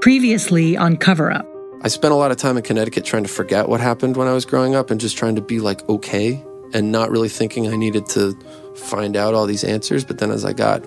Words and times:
Previously 0.00 0.78
on 0.78 0.96
Cover 0.96 1.30
Up. 1.30 1.46
I 1.82 1.88
spent 1.88 2.14
a 2.14 2.16
lot 2.16 2.30
of 2.30 2.38
time 2.38 2.56
in 2.56 2.62
Connecticut 2.62 3.04
trying 3.04 3.22
to 3.24 3.28
forget 3.28 3.68
what 3.68 3.80
happened 3.80 4.16
when 4.16 4.28
I 4.28 4.32
was 4.32 4.46
growing 4.46 4.74
up 4.74 4.90
and 4.90 4.98
just 4.98 5.18
trying 5.18 5.34
to 5.34 5.42
be 5.42 5.60
like 5.60 5.86
okay 5.90 6.42
and 6.72 6.90
not 6.90 7.10
really 7.10 7.28
thinking 7.28 7.68
I 7.68 7.76
needed 7.76 8.06
to 8.10 8.32
find 8.76 9.14
out 9.14 9.34
all 9.34 9.44
these 9.44 9.62
answers. 9.62 10.02
But 10.06 10.16
then 10.16 10.30
as 10.30 10.42
I 10.42 10.54
got 10.54 10.82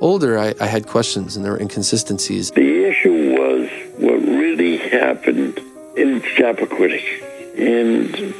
older, 0.00 0.36
I, 0.36 0.54
I 0.60 0.66
had 0.66 0.88
questions 0.88 1.36
and 1.36 1.44
there 1.44 1.52
were 1.52 1.60
inconsistencies. 1.60 2.50
The 2.50 2.84
issue 2.84 3.36
was 3.38 3.70
what 3.96 4.20
really 4.22 4.78
happened 4.78 5.58
in 5.96 6.20
Chappaquiddick. 6.20 7.04
And 7.56 8.34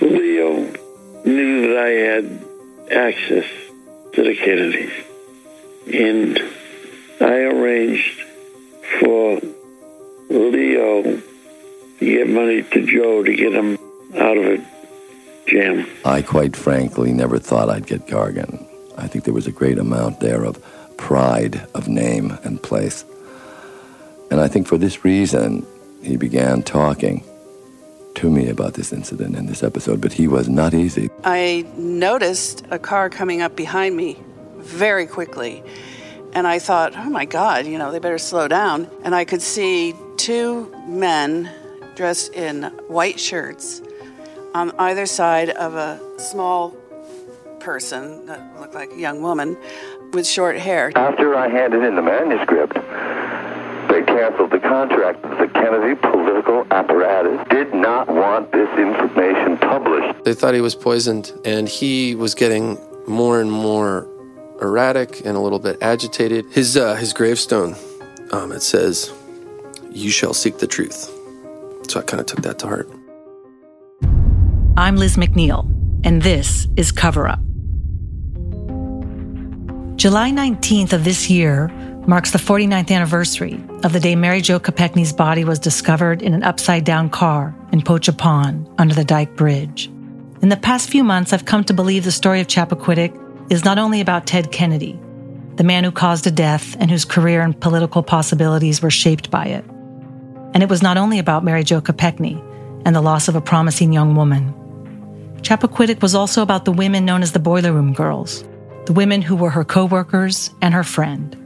Leo 0.00 0.72
knew 1.26 1.68
that 1.68 1.76
I 1.76 1.90
had 1.90 2.44
access 2.90 3.46
to 4.14 4.24
the 4.24 4.34
Kennedys. 4.36 4.92
And 5.92 6.38
I 7.20 7.40
arranged 7.42 8.19
for 8.98 9.40
Leo 10.28 11.02
to 11.02 11.20
get 12.00 12.28
money 12.28 12.62
to 12.62 12.86
Joe 12.86 13.22
to 13.22 13.34
get 13.34 13.52
him 13.52 13.78
out 14.16 14.36
of 14.36 14.44
a 14.44 14.66
jam. 15.46 15.86
I 16.04 16.22
quite 16.22 16.56
frankly 16.56 17.12
never 17.12 17.38
thought 17.38 17.68
I'd 17.68 17.86
get 17.86 18.06
Gargan. 18.06 18.66
I 18.96 19.06
think 19.06 19.24
there 19.24 19.34
was 19.34 19.46
a 19.46 19.52
great 19.52 19.78
amount 19.78 20.20
there 20.20 20.44
of 20.44 20.58
pride 20.96 21.66
of 21.74 21.88
name 21.88 22.38
and 22.44 22.62
place. 22.62 23.04
And 24.30 24.40
I 24.40 24.48
think 24.48 24.66
for 24.66 24.78
this 24.78 25.04
reason, 25.04 25.66
he 26.02 26.16
began 26.16 26.62
talking 26.62 27.24
to 28.16 28.30
me 28.30 28.48
about 28.48 28.74
this 28.74 28.92
incident 28.92 29.36
in 29.36 29.46
this 29.46 29.62
episode, 29.62 30.00
but 30.00 30.12
he 30.12 30.28
was 30.28 30.48
not 30.48 30.74
easy. 30.74 31.08
I 31.24 31.66
noticed 31.76 32.64
a 32.70 32.78
car 32.78 33.08
coming 33.08 33.40
up 33.40 33.56
behind 33.56 33.96
me 33.96 34.18
very 34.58 35.06
quickly. 35.06 35.62
And 36.32 36.46
I 36.46 36.58
thought, 36.58 36.96
oh 36.96 37.10
my 37.10 37.24
God, 37.24 37.66
you 37.66 37.78
know, 37.78 37.90
they 37.90 37.98
better 37.98 38.18
slow 38.18 38.48
down. 38.48 38.88
And 39.02 39.14
I 39.14 39.24
could 39.24 39.42
see 39.42 39.94
two 40.16 40.72
men 40.86 41.50
dressed 41.96 42.34
in 42.34 42.64
white 42.88 43.18
shirts 43.18 43.82
on 44.54 44.72
either 44.78 45.06
side 45.06 45.50
of 45.50 45.74
a 45.74 46.00
small 46.18 46.70
person 47.58 48.26
that 48.26 48.58
looked 48.60 48.74
like 48.74 48.90
a 48.92 48.98
young 48.98 49.22
woman 49.22 49.56
with 50.12 50.26
short 50.26 50.56
hair. 50.56 50.92
After 50.96 51.36
I 51.36 51.48
handed 51.48 51.82
in 51.82 51.94
the 51.94 52.02
manuscript, 52.02 52.74
they 53.90 54.02
canceled 54.02 54.50
the 54.50 54.60
contract. 54.60 55.22
The 55.22 55.48
Kennedy 55.52 55.94
political 56.00 56.66
apparatus 56.70 57.46
did 57.50 57.74
not 57.74 58.08
want 58.08 58.50
this 58.52 58.68
information 58.78 59.58
published. 59.58 60.24
They 60.24 60.34
thought 60.34 60.54
he 60.54 60.60
was 60.60 60.74
poisoned, 60.74 61.32
and 61.44 61.68
he 61.68 62.14
was 62.14 62.34
getting 62.34 62.78
more 63.06 63.40
and 63.40 63.50
more 63.50 64.08
erratic 64.60 65.24
and 65.24 65.36
a 65.36 65.40
little 65.40 65.58
bit 65.58 65.78
agitated. 65.82 66.46
His 66.50 66.76
uh, 66.76 66.94
his 66.94 67.12
gravestone, 67.12 67.76
um, 68.32 68.52
it 68.52 68.62
says, 68.62 69.12
"You 69.90 70.10
shall 70.10 70.34
seek 70.34 70.58
the 70.58 70.66
truth." 70.66 71.10
So 71.88 72.00
I 72.00 72.02
kind 72.02 72.20
of 72.20 72.26
took 72.26 72.42
that 72.42 72.58
to 72.60 72.66
heart. 72.66 72.88
I'm 74.76 74.96
Liz 74.96 75.16
McNeil, 75.16 75.64
and 76.04 76.22
this 76.22 76.68
is 76.76 76.92
Cover 76.92 77.28
Up. 77.28 77.40
July 79.96 80.30
19th 80.30 80.94
of 80.94 81.04
this 81.04 81.28
year 81.28 81.68
marks 82.06 82.30
the 82.30 82.38
49th 82.38 82.90
anniversary 82.90 83.62
of 83.82 83.92
the 83.92 84.00
day 84.00 84.16
Mary 84.16 84.40
Jo 84.40 84.58
Kopechne's 84.58 85.12
body 85.12 85.44
was 85.44 85.58
discovered 85.58 86.22
in 86.22 86.32
an 86.32 86.42
upside 86.42 86.84
down 86.84 87.10
car 87.10 87.54
in 87.72 87.82
Poucha 87.82 88.16
Pond 88.16 88.66
under 88.78 88.94
the 88.94 89.04
Dyke 89.04 89.36
Bridge. 89.36 89.90
In 90.40 90.48
the 90.48 90.56
past 90.56 90.88
few 90.88 91.04
months, 91.04 91.34
I've 91.34 91.44
come 91.44 91.64
to 91.64 91.74
believe 91.74 92.04
the 92.04 92.12
story 92.12 92.40
of 92.40 92.46
Chappaquiddick 92.46 93.29
is 93.50 93.64
not 93.64 93.78
only 93.78 94.00
about 94.00 94.26
Ted 94.26 94.52
Kennedy, 94.52 94.98
the 95.56 95.64
man 95.64 95.84
who 95.84 95.90
caused 95.90 96.26
a 96.26 96.30
death 96.30 96.76
and 96.80 96.90
whose 96.90 97.04
career 97.04 97.42
and 97.42 97.60
political 97.60 98.02
possibilities 98.02 98.80
were 98.80 98.90
shaped 98.90 99.30
by 99.30 99.46
it. 99.46 99.64
And 100.54 100.62
it 100.62 100.68
was 100.68 100.82
not 100.82 100.96
only 100.96 101.18
about 101.18 101.44
Mary 101.44 101.64
Jo 101.64 101.80
Kopechne 101.80 102.42
and 102.86 102.96
the 102.96 103.02
loss 103.02 103.28
of 103.28 103.36
a 103.36 103.40
promising 103.40 103.92
young 103.92 104.14
woman. 104.14 104.54
Chappaquiddick 105.42 106.00
was 106.00 106.14
also 106.14 106.42
about 106.42 106.64
the 106.64 106.72
women 106.72 107.04
known 107.04 107.22
as 107.22 107.32
the 107.32 107.38
Boiler 107.38 107.72
Room 107.72 107.92
Girls, 107.92 108.44
the 108.86 108.92
women 108.92 109.20
who 109.20 109.36
were 109.36 109.50
her 109.50 109.64
co-workers 109.64 110.50
and 110.62 110.72
her 110.72 110.84
friend, 110.84 111.36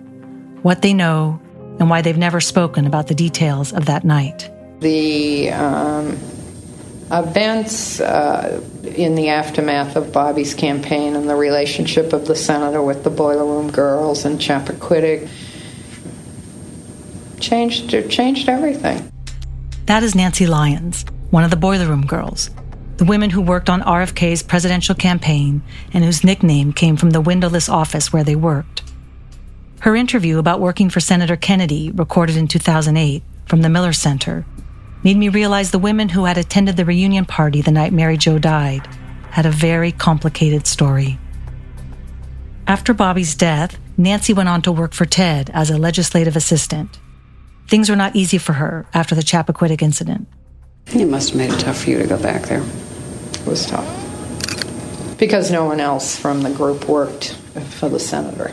what 0.62 0.82
they 0.82 0.92
know 0.92 1.40
and 1.80 1.90
why 1.90 2.02
they've 2.02 2.16
never 2.18 2.40
spoken 2.40 2.86
about 2.86 3.08
the 3.08 3.14
details 3.14 3.72
of 3.72 3.86
that 3.86 4.04
night. 4.04 4.50
The 4.80 5.50
um, 5.50 6.18
events 7.10 8.00
uh, 8.00 8.60
in 8.86 9.14
the 9.14 9.28
aftermath 9.28 9.96
of 9.96 10.12
Bobby's 10.12 10.54
campaign 10.54 11.16
and 11.16 11.28
the 11.28 11.36
relationship 11.36 12.12
of 12.12 12.26
the 12.26 12.36
senator 12.36 12.82
with 12.82 13.04
the 13.04 13.10
Boiler 13.10 13.44
Room 13.44 13.70
Girls 13.70 14.24
and 14.24 14.38
Chappaquiddick 14.38 15.28
changed 17.40 17.90
changed 18.10 18.48
everything. 18.48 19.10
That 19.86 20.02
is 20.02 20.14
Nancy 20.14 20.46
Lyons, 20.46 21.04
one 21.30 21.44
of 21.44 21.50
the 21.50 21.56
Boiler 21.56 21.86
Room 21.86 22.06
Girls, 22.06 22.50
the 22.96 23.04
women 23.04 23.30
who 23.30 23.40
worked 23.40 23.68
on 23.68 23.82
RFK's 23.82 24.42
presidential 24.42 24.94
campaign 24.94 25.62
and 25.92 26.04
whose 26.04 26.24
nickname 26.24 26.72
came 26.72 26.96
from 26.96 27.10
the 27.10 27.20
windowless 27.20 27.68
office 27.68 28.12
where 28.12 28.24
they 28.24 28.36
worked. 28.36 28.82
Her 29.80 29.94
interview 29.94 30.38
about 30.38 30.60
working 30.60 30.88
for 30.88 31.00
Senator 31.00 31.36
Kennedy, 31.36 31.90
recorded 31.90 32.36
in 32.36 32.48
2008 32.48 33.22
from 33.44 33.60
the 33.60 33.68
Miller 33.68 33.92
Center, 33.92 34.46
made 35.04 35.18
me 35.18 35.28
realize 35.28 35.70
the 35.70 35.78
women 35.78 36.08
who 36.08 36.24
had 36.24 36.38
attended 36.38 36.76
the 36.76 36.84
reunion 36.84 37.26
party 37.26 37.60
the 37.60 37.70
night 37.70 37.92
Mary 37.92 38.16
Jo 38.16 38.38
died 38.38 38.86
had 39.30 39.44
a 39.44 39.50
very 39.50 39.92
complicated 39.92 40.66
story. 40.66 41.18
After 42.66 42.94
Bobby's 42.94 43.34
death, 43.34 43.78
Nancy 43.98 44.32
went 44.32 44.48
on 44.48 44.62
to 44.62 44.72
work 44.72 44.94
for 44.94 45.04
Ted 45.04 45.50
as 45.52 45.70
a 45.70 45.76
legislative 45.76 46.34
assistant. 46.34 46.98
Things 47.68 47.90
were 47.90 47.96
not 47.96 48.16
easy 48.16 48.38
for 48.38 48.54
her 48.54 48.86
after 48.94 49.14
the 49.14 49.22
Chappaquiddick 49.22 49.82
incident. 49.82 50.26
It 50.86 51.06
must 51.06 51.30
have 51.30 51.38
made 51.38 51.52
it 51.52 51.60
tough 51.60 51.82
for 51.82 51.90
you 51.90 51.98
to 51.98 52.06
go 52.06 52.20
back 52.20 52.42
there. 52.42 52.62
It 52.62 53.46
was 53.46 53.66
tough. 53.66 53.86
Because 55.18 55.50
no 55.50 55.64
one 55.64 55.80
else 55.80 56.18
from 56.18 56.42
the 56.42 56.50
group 56.50 56.88
worked 56.88 57.34
for 57.34 57.88
the 57.88 58.00
senator. 58.00 58.52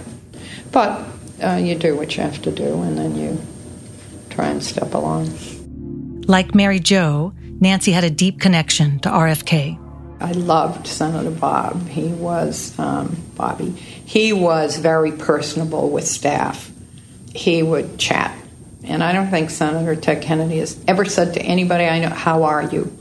But 0.71 1.05
uh, 1.41 1.55
you 1.55 1.75
do 1.75 1.95
what 1.95 2.15
you 2.15 2.23
have 2.23 2.41
to 2.43 2.51
do, 2.51 2.81
and 2.81 2.97
then 2.97 3.15
you 3.15 3.41
try 4.29 4.47
and 4.47 4.63
step 4.63 4.93
along. 4.93 5.29
Like 6.31 6.55
Mary 6.55 6.79
Jo, 6.79 7.33
Nancy 7.59 7.91
had 7.91 8.05
a 8.05 8.09
deep 8.09 8.39
connection 8.39 8.99
to 8.99 9.09
RFK. 9.09 9.77
I 10.21 10.31
loved 10.31 10.87
Senator 10.87 11.29
Bob. 11.29 11.89
He 11.89 12.07
was, 12.07 12.73
um, 12.79 13.17
Bobby, 13.35 13.71
he 13.71 14.31
was 14.31 14.77
very 14.77 15.11
personable 15.11 15.89
with 15.89 16.07
staff. 16.07 16.71
He 17.35 17.61
would 17.61 17.97
chat. 17.97 18.33
And 18.85 19.03
I 19.03 19.11
don't 19.11 19.29
think 19.29 19.49
Senator 19.49 19.93
Ted 19.97 20.21
Kennedy 20.21 20.59
has 20.59 20.81
ever 20.87 21.03
said 21.03 21.33
to 21.33 21.41
anybody 21.41 21.83
I 21.83 21.99
know, 21.99 22.07
How 22.07 22.43
are 22.43 22.63
you? 22.63 22.97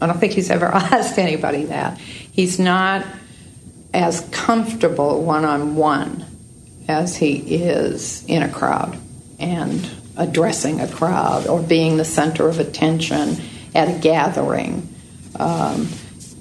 I 0.00 0.06
don't 0.06 0.20
think 0.20 0.32
he's 0.32 0.48
ever 0.48 0.66
asked 0.72 1.18
anybody 1.18 1.64
that. 1.64 1.98
He's 1.98 2.60
not 2.60 3.04
as 3.92 4.20
comfortable 4.30 5.20
one 5.24 5.44
on 5.44 5.74
one 5.74 6.24
as 6.86 7.16
he 7.16 7.38
is 7.56 8.24
in 8.26 8.44
a 8.44 8.48
crowd 8.48 8.96
and 9.40 9.84
addressing 10.16 10.80
a 10.80 10.88
crowd 10.88 11.46
or 11.46 11.62
being 11.62 11.96
the 11.96 12.04
center 12.04 12.48
of 12.48 12.58
attention 12.58 13.36
at 13.74 13.88
a 13.88 13.98
gathering, 13.98 14.88
um, 15.38 15.88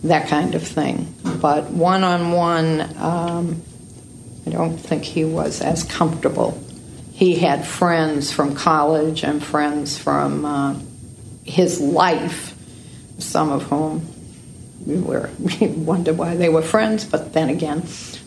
that 0.03 0.27
kind 0.27 0.55
of 0.55 0.65
thing. 0.65 1.13
But 1.41 1.65
one 1.65 2.03
on 2.03 2.31
one, 2.31 2.81
I 2.81 4.49
don't 4.49 4.77
think 4.77 5.03
he 5.03 5.25
was 5.25 5.61
as 5.61 5.83
comfortable. 5.83 6.61
He 7.13 7.35
had 7.35 7.65
friends 7.65 8.31
from 8.31 8.55
college 8.55 9.23
and 9.23 9.43
friends 9.43 9.97
from 9.97 10.45
uh, 10.45 10.75
his 11.43 11.79
life, 11.79 12.53
some 13.19 13.51
of 13.51 13.63
whom 13.63 14.05
we 14.85 14.97
were 14.99 15.29
we 15.39 15.67
wondered 15.67 16.17
why 16.17 16.35
they 16.35 16.49
were 16.49 16.61
friends, 16.61 17.05
but 17.05 17.33
then 17.33 17.49
again, 17.49 17.83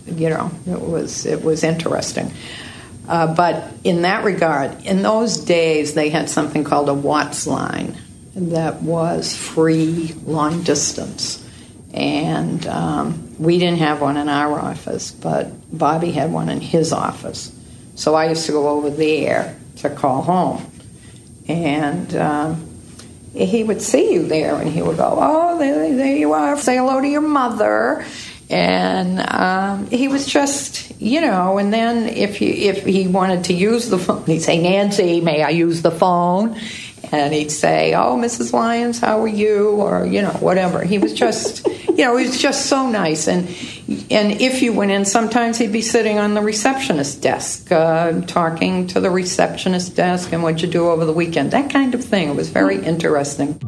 you 0.06 0.30
know, 0.30 0.50
it 0.66 0.80
was 0.80 1.26
it 1.26 1.42
was 1.42 1.64
interesting. 1.64 2.32
Uh, 3.08 3.34
but 3.34 3.72
in 3.84 4.02
that 4.02 4.24
regard, 4.24 4.84
in 4.84 5.02
those 5.02 5.38
days, 5.38 5.94
they 5.94 6.10
had 6.10 6.28
something 6.28 6.62
called 6.62 6.90
a 6.90 6.94
WATS 6.94 7.46
line 7.46 7.96
that 8.34 8.82
was 8.82 9.34
free 9.34 10.14
long 10.24 10.62
distance. 10.62 11.44
And 11.94 12.66
um, 12.66 13.34
we 13.38 13.58
didn't 13.58 13.78
have 13.78 14.02
one 14.02 14.18
in 14.18 14.28
our 14.28 14.60
office, 14.60 15.10
but 15.10 15.50
Bobby 15.76 16.12
had 16.12 16.30
one 16.30 16.50
in 16.50 16.60
his 16.60 16.92
office. 16.92 17.50
So 17.94 18.14
I 18.14 18.28
used 18.28 18.44
to 18.46 18.52
go 18.52 18.68
over 18.68 18.90
there 18.90 19.58
to 19.78 19.88
call 19.88 20.22
home. 20.22 20.70
And 21.48 22.14
um, 22.14 22.68
he 23.34 23.64
would 23.64 23.80
see 23.80 24.12
you 24.12 24.26
there 24.28 24.56
and 24.56 24.68
he 24.68 24.82
would 24.82 24.98
go, 24.98 25.18
Oh, 25.18 25.58
there, 25.58 25.96
there 25.96 26.14
you 26.14 26.34
are. 26.34 26.58
Say 26.58 26.76
hello 26.76 27.00
to 27.00 27.08
your 27.08 27.22
mother 27.22 28.04
and 28.50 29.20
um, 29.30 29.86
he 29.90 30.08
was 30.08 30.26
just 30.26 30.90
you 31.00 31.20
know 31.20 31.58
and 31.58 31.72
then 31.72 32.08
if 32.08 32.40
you 32.40 32.48
if 32.48 32.84
he 32.84 33.06
wanted 33.06 33.44
to 33.44 33.52
use 33.52 33.88
the 33.90 33.98
phone 33.98 34.24
he'd 34.24 34.40
say 34.40 34.60
nancy 34.60 35.20
may 35.20 35.42
i 35.42 35.50
use 35.50 35.82
the 35.82 35.90
phone 35.90 36.58
and 37.12 37.32
he'd 37.32 37.50
say, 37.50 37.94
"Oh, 37.94 38.16
Mrs. 38.16 38.52
Lyons, 38.52 38.98
how 38.98 39.20
are 39.20 39.28
you?" 39.28 39.70
or 39.70 40.06
you 40.06 40.22
know, 40.22 40.36
whatever. 40.40 40.82
He 40.82 40.98
was 40.98 41.12
just, 41.12 41.66
you 41.66 42.04
know, 42.04 42.16
he 42.16 42.26
was 42.26 42.40
just 42.40 42.66
so 42.66 42.88
nice. 42.88 43.28
And 43.28 43.48
and 44.10 44.40
if 44.40 44.62
you 44.62 44.72
went 44.72 44.90
in, 44.90 45.04
sometimes 45.04 45.58
he'd 45.58 45.72
be 45.72 45.82
sitting 45.82 46.18
on 46.18 46.34
the 46.34 46.42
receptionist 46.42 47.22
desk, 47.22 47.72
uh, 47.72 48.20
talking 48.22 48.86
to 48.88 49.00
the 49.00 49.10
receptionist 49.10 49.96
desk, 49.96 50.32
and 50.32 50.42
what'd 50.42 50.60
you 50.62 50.68
do 50.68 50.88
over 50.88 51.04
the 51.04 51.12
weekend, 51.12 51.50
that 51.52 51.70
kind 51.70 51.94
of 51.94 52.04
thing. 52.04 52.28
It 52.28 52.36
was 52.36 52.48
very 52.48 52.78
interesting. 52.82 53.58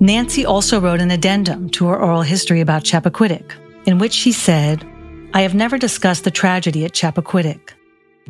Nancy 0.00 0.46
also 0.46 0.80
wrote 0.80 1.00
an 1.00 1.10
addendum 1.10 1.68
to 1.70 1.86
her 1.88 1.96
oral 2.00 2.22
history 2.22 2.62
about 2.62 2.84
Chappaquiddick, 2.84 3.52
in 3.86 3.98
which 3.98 4.12
she 4.12 4.32
said, 4.32 4.86
I 5.32 5.42
have 5.42 5.54
never 5.54 5.78
discussed 5.78 6.24
the 6.24 6.30
tragedy 6.30 6.84
at 6.84 6.92
Chappaquiddick. 6.92 7.72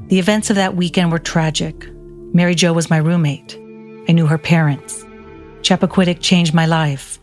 The 0.08 0.18
events 0.18 0.50
of 0.50 0.56
that 0.56 0.76
weekend 0.76 1.12
were 1.12 1.18
tragic. 1.18 1.88
Mary 2.32 2.54
Jo 2.54 2.72
was 2.72 2.90
my 2.90 2.98
roommate. 2.98 3.56
I 4.08 4.12
knew 4.12 4.26
her 4.26 4.38
parents. 4.38 5.04
Chappaquiddick 5.62 6.20
changed 6.20 6.54
my 6.54 6.66
life. 6.66 7.18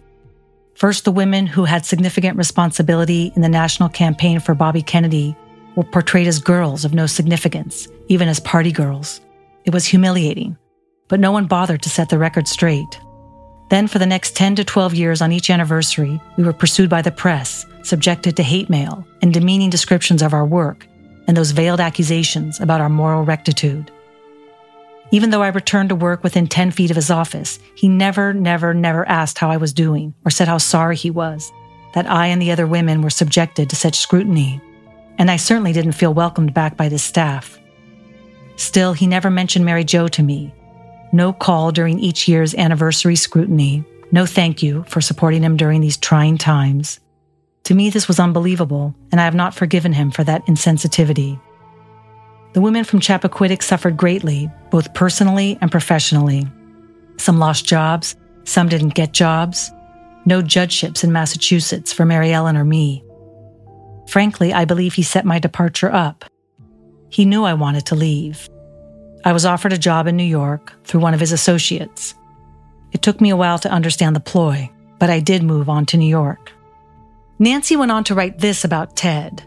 First, 0.76 1.06
the 1.06 1.12
women 1.12 1.48
who 1.48 1.66
had 1.66 1.86
significant 1.86 2.38
responsibility 2.38 3.32
in 3.36 3.42
the 3.42 3.50
national 3.50 3.90
campaign 3.90 4.40
for 4.40 4.54
Bobby 4.54 4.84
Kennedy 4.84 5.36
were 5.76 5.84
portrayed 5.84 6.28
as 6.28 6.40
girls 6.40 6.86
of 6.86 6.94
no 6.94 7.08
significance, 7.08 7.88
even 8.08 8.28
as 8.28 8.40
party 8.40 8.72
girls. 8.72 9.22
It 9.66 9.74
was 9.74 9.86
humiliating, 9.86 10.58
but 11.08 11.20
no 11.20 11.32
one 11.32 11.48
bothered 11.48 11.82
to 11.84 11.90
set 11.90 12.10
the 12.10 12.20
record 12.20 12.48
straight. 12.48 13.00
Then, 13.70 13.88
for 13.88 14.00
the 14.00 14.06
next 14.06 14.36
10 14.36 14.56
to 14.56 14.64
12 14.64 14.94
years 14.94 15.22
on 15.22 15.32
each 15.32 15.50
anniversary, 15.50 16.22
we 16.38 16.44
were 16.44 16.54
pursued 16.54 16.90
by 16.90 17.02
the 17.02 17.12
press, 17.12 17.66
subjected 17.84 18.36
to 18.38 18.44
hate 18.44 18.70
mail 18.70 19.06
and 19.22 19.34
demeaning 19.34 19.70
descriptions 19.70 20.22
of 20.22 20.34
our 20.34 20.46
work, 20.46 20.88
and 21.28 21.36
those 21.36 21.52
veiled 21.52 21.82
accusations 21.82 22.60
about 22.60 22.82
our 22.82 22.90
moral 22.90 23.24
rectitude. 23.24 23.92
Even 25.12 25.30
though 25.30 25.42
I 25.42 25.50
returned 25.50 25.90
to 25.90 25.96
work 25.96 26.24
within 26.24 26.48
10 26.48 26.72
feet 26.72 26.92
of 26.92 26.96
his 26.96 27.12
office, 27.12 27.60
he 27.76 27.88
never, 27.88 28.34
never, 28.34 28.74
never 28.74 29.08
asked 29.08 29.38
how 29.38 29.50
I 29.50 29.58
was 29.58 29.74
doing 29.74 30.14
or 30.26 30.32
said 30.32 30.48
how 30.48 30.58
sorry 30.58 30.96
he 30.96 31.10
was 31.10 31.52
that 31.94 32.10
I 32.10 32.28
and 32.28 32.42
the 32.42 32.52
other 32.52 32.68
women 32.68 33.02
were 33.02 33.10
subjected 33.10 33.70
to 33.70 33.76
such 33.76 33.96
scrutiny. 33.96 34.62
And 35.18 35.32
I 35.32 35.38
certainly 35.38 35.74
didn't 35.74 35.94
feel 35.94 36.14
welcomed 36.14 36.54
back 36.54 36.78
by 36.78 36.90
the 36.90 37.00
staff. 37.00 37.60
Still, 38.56 38.94
he 38.94 39.08
never 39.08 39.32
mentioned 39.32 39.66
Mary 39.66 39.84
Jo 39.84 40.08
to 40.10 40.22
me, 40.22 40.54
no 41.12 41.34
call 41.34 41.72
during 41.72 42.00
each 42.00 42.28
year's 42.28 42.56
anniversary 42.56 43.16
scrutiny. 43.16 43.84
No 44.12 44.26
thank 44.26 44.64
you 44.64 44.84
for 44.88 45.02
supporting 45.02 45.44
him 45.44 45.58
during 45.58 45.82
these 45.82 45.98
trying 45.98 46.38
times. 46.38 47.00
To 47.66 47.76
me, 47.76 47.90
this 47.90 48.08
was 48.08 48.20
unbelievable, 48.20 48.96
and 49.12 49.20
I 49.20 49.26
have 49.26 49.36
not 49.36 49.54
forgiven 49.54 49.92
him 49.92 50.12
for 50.12 50.24
that 50.24 50.46
insensitivity. 50.46 51.40
The 52.54 52.62
women 52.62 52.86
from 52.86 53.02
Chappaquiddick 53.02 53.62
suffered 53.62 53.98
greatly, 53.98 54.50
both 54.72 54.94
personally 54.94 55.58
and 55.60 55.70
professionally. 55.70 56.48
Some 57.18 57.40
lost 57.40 57.66
jobs, 57.66 58.16
some 58.46 58.70
didn't 58.70 58.96
get 58.96 59.12
jobs. 59.12 59.72
No 60.26 60.42
judgeships 60.42 61.04
in 61.04 61.12
Massachusetts 61.12 61.92
for 61.92 62.06
Mary 62.06 62.32
Ellen 62.32 62.58
or 62.58 62.66
me. 62.66 63.04
Frankly, 64.08 64.54
I 64.54 64.66
believe 64.66 64.94
he 64.94 65.04
set 65.04 65.26
my 65.26 65.40
departure 65.40 65.92
up. 65.92 66.26
He 67.10 67.26
knew 67.26 67.44
I 67.44 67.54
wanted 67.54 67.86
to 67.88 67.96
leave. 67.96 68.50
I 69.24 69.34
was 69.34 69.46
offered 69.46 69.74
a 69.74 69.78
job 69.78 70.08
in 70.08 70.16
New 70.16 70.24
York 70.24 70.74
through 70.84 71.02
one 71.02 71.14
of 71.14 71.20
his 71.20 71.32
associates. 71.32 72.16
It 72.92 73.02
took 73.02 73.20
me 73.20 73.30
a 73.30 73.36
while 73.36 73.60
to 73.60 73.72
understand 73.72 74.16
the 74.16 74.22
ploy, 74.22 74.70
but 75.00 75.10
I 75.10 75.20
did 75.20 75.44
move 75.44 75.70
on 75.70 75.86
to 75.88 75.98
New 75.98 76.08
York. 76.08 76.52
Nancy 77.40 77.76
went 77.76 77.92
on 77.92 78.04
to 78.06 78.16
write 78.16 78.40
this 78.40 78.64
about 78.64 78.96
Ted. 78.96 79.44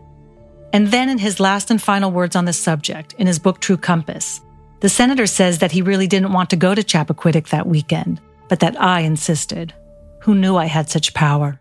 And 0.72 0.88
then, 0.88 1.08
in 1.08 1.18
his 1.18 1.40
last 1.40 1.70
and 1.70 1.82
final 1.82 2.12
words 2.12 2.36
on 2.36 2.44
the 2.44 2.52
subject, 2.52 3.14
in 3.14 3.26
his 3.26 3.40
book 3.40 3.60
True 3.60 3.76
Compass, 3.76 4.40
the 4.80 4.88
senator 4.88 5.26
says 5.26 5.58
that 5.58 5.72
he 5.72 5.82
really 5.82 6.06
didn't 6.06 6.32
want 6.32 6.50
to 6.50 6.56
go 6.56 6.74
to 6.74 6.82
Chappaquiddick 6.82 7.48
that 7.48 7.66
weekend, 7.66 8.20
but 8.48 8.60
that 8.60 8.80
I 8.80 9.00
insisted. 9.00 9.74
Who 10.22 10.34
knew 10.34 10.56
I 10.56 10.66
had 10.66 10.88
such 10.88 11.14
power? 11.14 11.60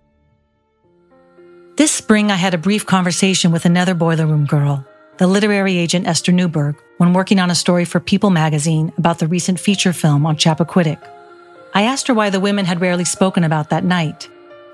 This 1.76 1.92
spring, 1.92 2.30
I 2.30 2.36
had 2.36 2.54
a 2.54 2.58
brief 2.58 2.86
conversation 2.86 3.52
with 3.52 3.66
another 3.66 3.94
boiler 3.94 4.28
room 4.28 4.46
girl, 4.46 4.86
the 5.20 5.28
literary 5.28 5.78
agent 5.78 6.08
Esther 6.08 6.32
Newberg, 6.32 6.78
when 6.96 7.12
working 7.12 7.42
on 7.42 7.52
a 7.52 7.56
story 7.56 7.84
for 7.84 8.00
People 8.00 8.30
magazine 8.30 8.94
about 8.98 9.20
the 9.20 9.28
recent 9.28 9.60
feature 9.60 9.92
film 9.92 10.26
on 10.26 10.38
Chappaquiddick. 10.38 11.00
I 11.74 11.84
asked 11.84 12.08
her 12.08 12.14
why 12.14 12.30
the 12.30 12.40
women 12.40 12.64
had 12.64 12.80
rarely 12.80 13.04
spoken 13.04 13.44
about 13.44 13.70
that 13.70 13.84
night, 13.84 14.30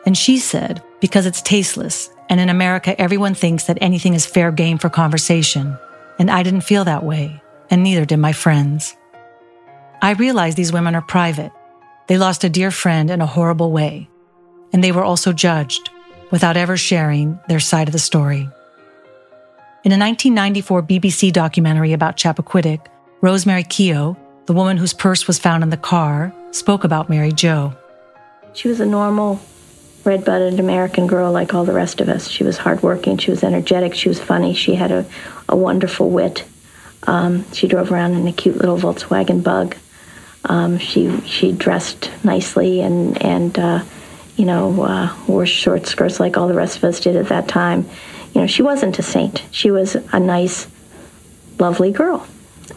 and 0.06 0.16
she 0.16 0.38
said, 0.38 0.84
because 1.02 1.26
it's 1.26 1.42
tasteless, 1.42 2.12
and 2.30 2.40
in 2.40 2.50
America, 2.50 3.00
everyone 3.02 3.34
thinks 3.34 3.64
that 3.64 3.80
anything 3.82 4.14
is 4.14 4.28
fair 4.28 4.52
game 4.52 4.78
for 4.78 4.88
conversation, 4.88 5.80
and 6.20 6.30
I 6.30 6.44
didn't 6.44 6.62
feel 6.62 6.84
that 6.84 7.04
way, 7.04 7.42
and 7.72 7.82
neither 7.82 8.06
did 8.06 8.18
my 8.18 8.32
friends. 8.32 8.96
I 10.04 10.12
realized 10.12 10.58
these 10.58 10.74
women 10.74 10.94
are 10.94 11.02
private. 11.02 11.52
They 12.06 12.20
lost 12.20 12.44
a 12.44 12.50
dear 12.50 12.70
friend 12.70 13.10
in 13.10 13.20
a 13.20 13.26
horrible 13.26 13.72
way, 13.72 14.10
and 14.72 14.84
they 14.84 14.92
were 14.92 15.04
also 15.04 15.34
judged 15.34 15.90
without 16.30 16.56
ever 16.56 16.78
sharing 16.78 17.40
their 17.48 17.60
side 17.60 17.88
of 17.88 17.94
the 17.94 18.00
story. 18.00 18.48
In 19.86 19.92
a 19.92 20.00
1994 20.00 20.82
BBC 20.82 21.32
documentary 21.32 21.94
about 21.94 22.18
Chappaquiddick, 22.18 22.88
Rosemary 23.22 23.64
Keough, 23.64 24.18
the 24.48 24.54
woman 24.54 24.78
whose 24.78 24.96
purse 24.96 25.28
was 25.28 25.38
found 25.38 25.62
in 25.62 25.70
the 25.70 25.78
car, 25.78 26.34
spoke 26.50 26.84
about 26.84 27.08
Mary 27.08 27.32
Jo. 27.32 27.72
She 28.54 28.68
was 28.68 28.80
a 28.80 28.86
normal, 28.88 29.40
red 30.04 30.26
blooded 30.26 30.60
American 30.60 31.06
girl 31.06 31.32
like 31.32 31.54
all 31.54 31.66
the 31.66 31.72
rest 31.72 32.02
of 32.02 32.10
us. 32.10 32.28
She 32.28 32.44
was 32.44 32.58
hardworking, 32.58 33.20
she 33.20 33.30
was 33.30 33.44
energetic, 33.44 33.94
she 33.94 34.10
was 34.10 34.20
funny, 34.20 34.56
she 34.56 34.74
had 34.74 34.92
a, 34.92 35.06
a 35.48 35.56
wonderful 35.56 36.10
wit. 36.10 36.46
Um, 37.04 37.46
she 37.54 37.68
drove 37.68 37.92
around 37.92 38.16
in 38.16 38.28
a 38.28 38.34
cute 38.34 38.58
little 38.58 38.80
Volkswagen 38.80 39.44
bug. 39.44 39.76
Um, 40.46 40.80
she 40.80 41.22
she 41.28 41.52
dressed 41.52 42.10
nicely 42.24 42.82
and 42.82 43.22
and 43.22 43.60
uh, 43.60 43.84
you 44.36 44.46
know 44.46 44.82
uh, 44.82 45.16
wore 45.28 45.46
short 45.46 45.86
skirts 45.86 46.20
like 46.20 46.38
all 46.38 46.48
the 46.48 46.56
rest 46.56 46.78
of 46.78 46.86
us 46.86 47.00
did 47.00 47.16
at 47.16 47.28
that 47.28 47.48
time 47.48 47.88
you 48.36 48.42
know, 48.42 48.48
she 48.48 48.62
wasn't 48.62 49.00
a 49.00 49.02
saint. 49.02 49.44
She 49.50 49.72
was 49.72 49.96
a 49.96 50.20
nice, 50.20 50.68
lovely 51.58 51.92
girl 51.92 52.28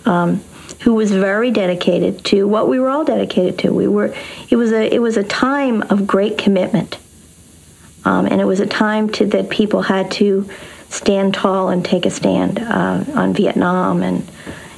um, 0.06 0.40
who 0.82 0.94
was 0.94 1.10
very 1.10 1.50
dedicated 1.50 2.24
to 2.26 2.46
what 2.46 2.68
we 2.68 2.78
were 2.78 2.88
all 2.88 3.04
dedicated 3.04 3.58
to. 3.58 3.74
We 3.74 3.88
were. 3.88 4.14
It 4.48 4.54
was 4.54 4.70
a. 4.70 4.94
It 4.94 5.00
was 5.00 5.16
a 5.16 5.24
time 5.24 5.82
of 5.82 6.06
great 6.06 6.38
commitment, 6.38 6.98
um, 8.04 8.26
and 8.26 8.40
it 8.40 8.44
was 8.44 8.60
a 8.60 8.66
time 8.66 9.10
to, 9.10 9.26
that 9.26 9.50
people 9.50 9.82
had 9.82 10.12
to 10.12 10.48
stand 10.90 11.34
tall 11.34 11.70
and 11.70 11.84
take 11.84 12.06
a 12.06 12.10
stand 12.10 12.60
uh, 12.60 13.04
on 13.14 13.34
Vietnam 13.34 14.04
and 14.04 14.30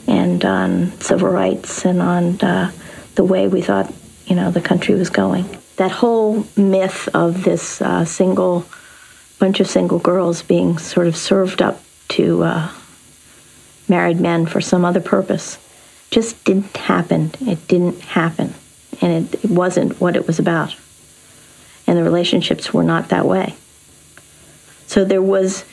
and 0.06 0.43
on 0.47 0.99
civil 0.99 1.29
rights 1.29 1.85
and 1.85 2.00
on 2.00 2.41
uh, 2.41 2.73
the 3.17 3.25
way 3.25 3.49
we 3.49 3.61
thought 3.61 3.93
you 4.25 4.35
know 4.35 4.50
the 4.50 4.62
country 4.62 4.94
was 4.94 5.11
going. 5.11 5.44
That 5.76 5.91
whole 5.91 6.47
myth 6.56 7.06
of 7.12 7.44
this 7.44 7.83
uh, 7.83 8.06
single 8.06 8.65
bunch 9.40 9.58
of 9.58 9.66
single 9.66 9.98
girls 9.98 10.42
being 10.42 10.78
sort 10.78 11.06
of 11.06 11.16
served 11.16 11.62
up 11.62 11.82
to 12.08 12.44
uh, 12.44 12.70
married 13.88 14.20
men 14.20 14.46
for 14.46 14.60
some 14.60 14.84
other 14.84 15.00
purpose. 15.00 15.58
Just 16.10 16.44
didn't 16.44 16.76
happen. 16.76 17.32
It 17.40 17.66
didn't 17.66 18.00
happen. 18.00 18.54
And 19.00 19.26
it, 19.35 19.44
it 19.44 19.50
wasn't 19.50 19.99
what 19.99 20.14
it 20.14 20.26
was 20.26 20.38
about. 20.38 20.76
And 21.87 21.97
the 21.97 22.04
relationships 22.04 22.73
were 22.75 22.85
not 22.85 23.09
that 23.09 23.26
way. 23.26 23.54
So 24.87 25.04
there 25.04 25.23
was, 25.23 25.64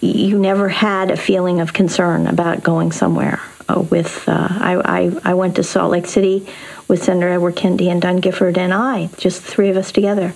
you 0.00 0.38
never 0.38 0.68
had 0.68 1.10
a 1.10 1.16
feeling 1.16 1.60
of 1.60 1.72
concern 1.72 2.26
about 2.26 2.62
going 2.62 2.92
somewhere. 2.92 3.40
Uh, 3.68 3.80
with 3.80 4.28
uh, 4.28 4.46
I, 4.48 4.80
I, 4.84 5.30
I 5.30 5.34
went 5.34 5.56
to 5.56 5.64
Salt 5.64 5.90
Lake 5.90 6.06
City 6.06 6.46
with 6.86 7.02
Senator 7.02 7.30
Edward 7.30 7.56
Kennedy 7.56 7.88
and 7.90 8.00
Dun 8.00 8.18
Gifford 8.18 8.58
and 8.58 8.72
I, 8.72 9.08
just 9.16 9.42
three 9.42 9.70
of 9.70 9.76
us 9.76 9.90
together 9.90 10.34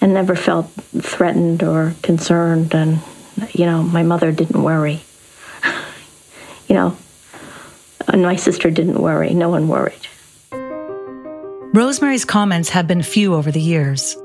and 0.00 0.14
never 0.14 0.34
felt 0.34 0.70
threatened 1.00 1.62
or 1.62 1.94
concerned. 2.02 2.74
And, 2.74 3.00
you 3.52 3.66
know, 3.66 3.82
my 3.82 4.02
mother 4.02 4.32
didn't 4.32 4.62
worry. 4.62 5.00
you 6.68 6.74
know, 6.74 6.96
and 8.08 8.22
my 8.22 8.36
sister 8.36 8.70
didn't 8.70 9.00
worry. 9.00 9.34
No 9.34 9.48
one 9.48 9.68
worried. 9.68 10.06
Rosemary's 11.72 12.24
comments 12.24 12.70
have 12.70 12.86
been 12.88 13.02
few 13.02 13.34
over 13.34 13.52
the 13.52 13.60
years. 13.60 14.16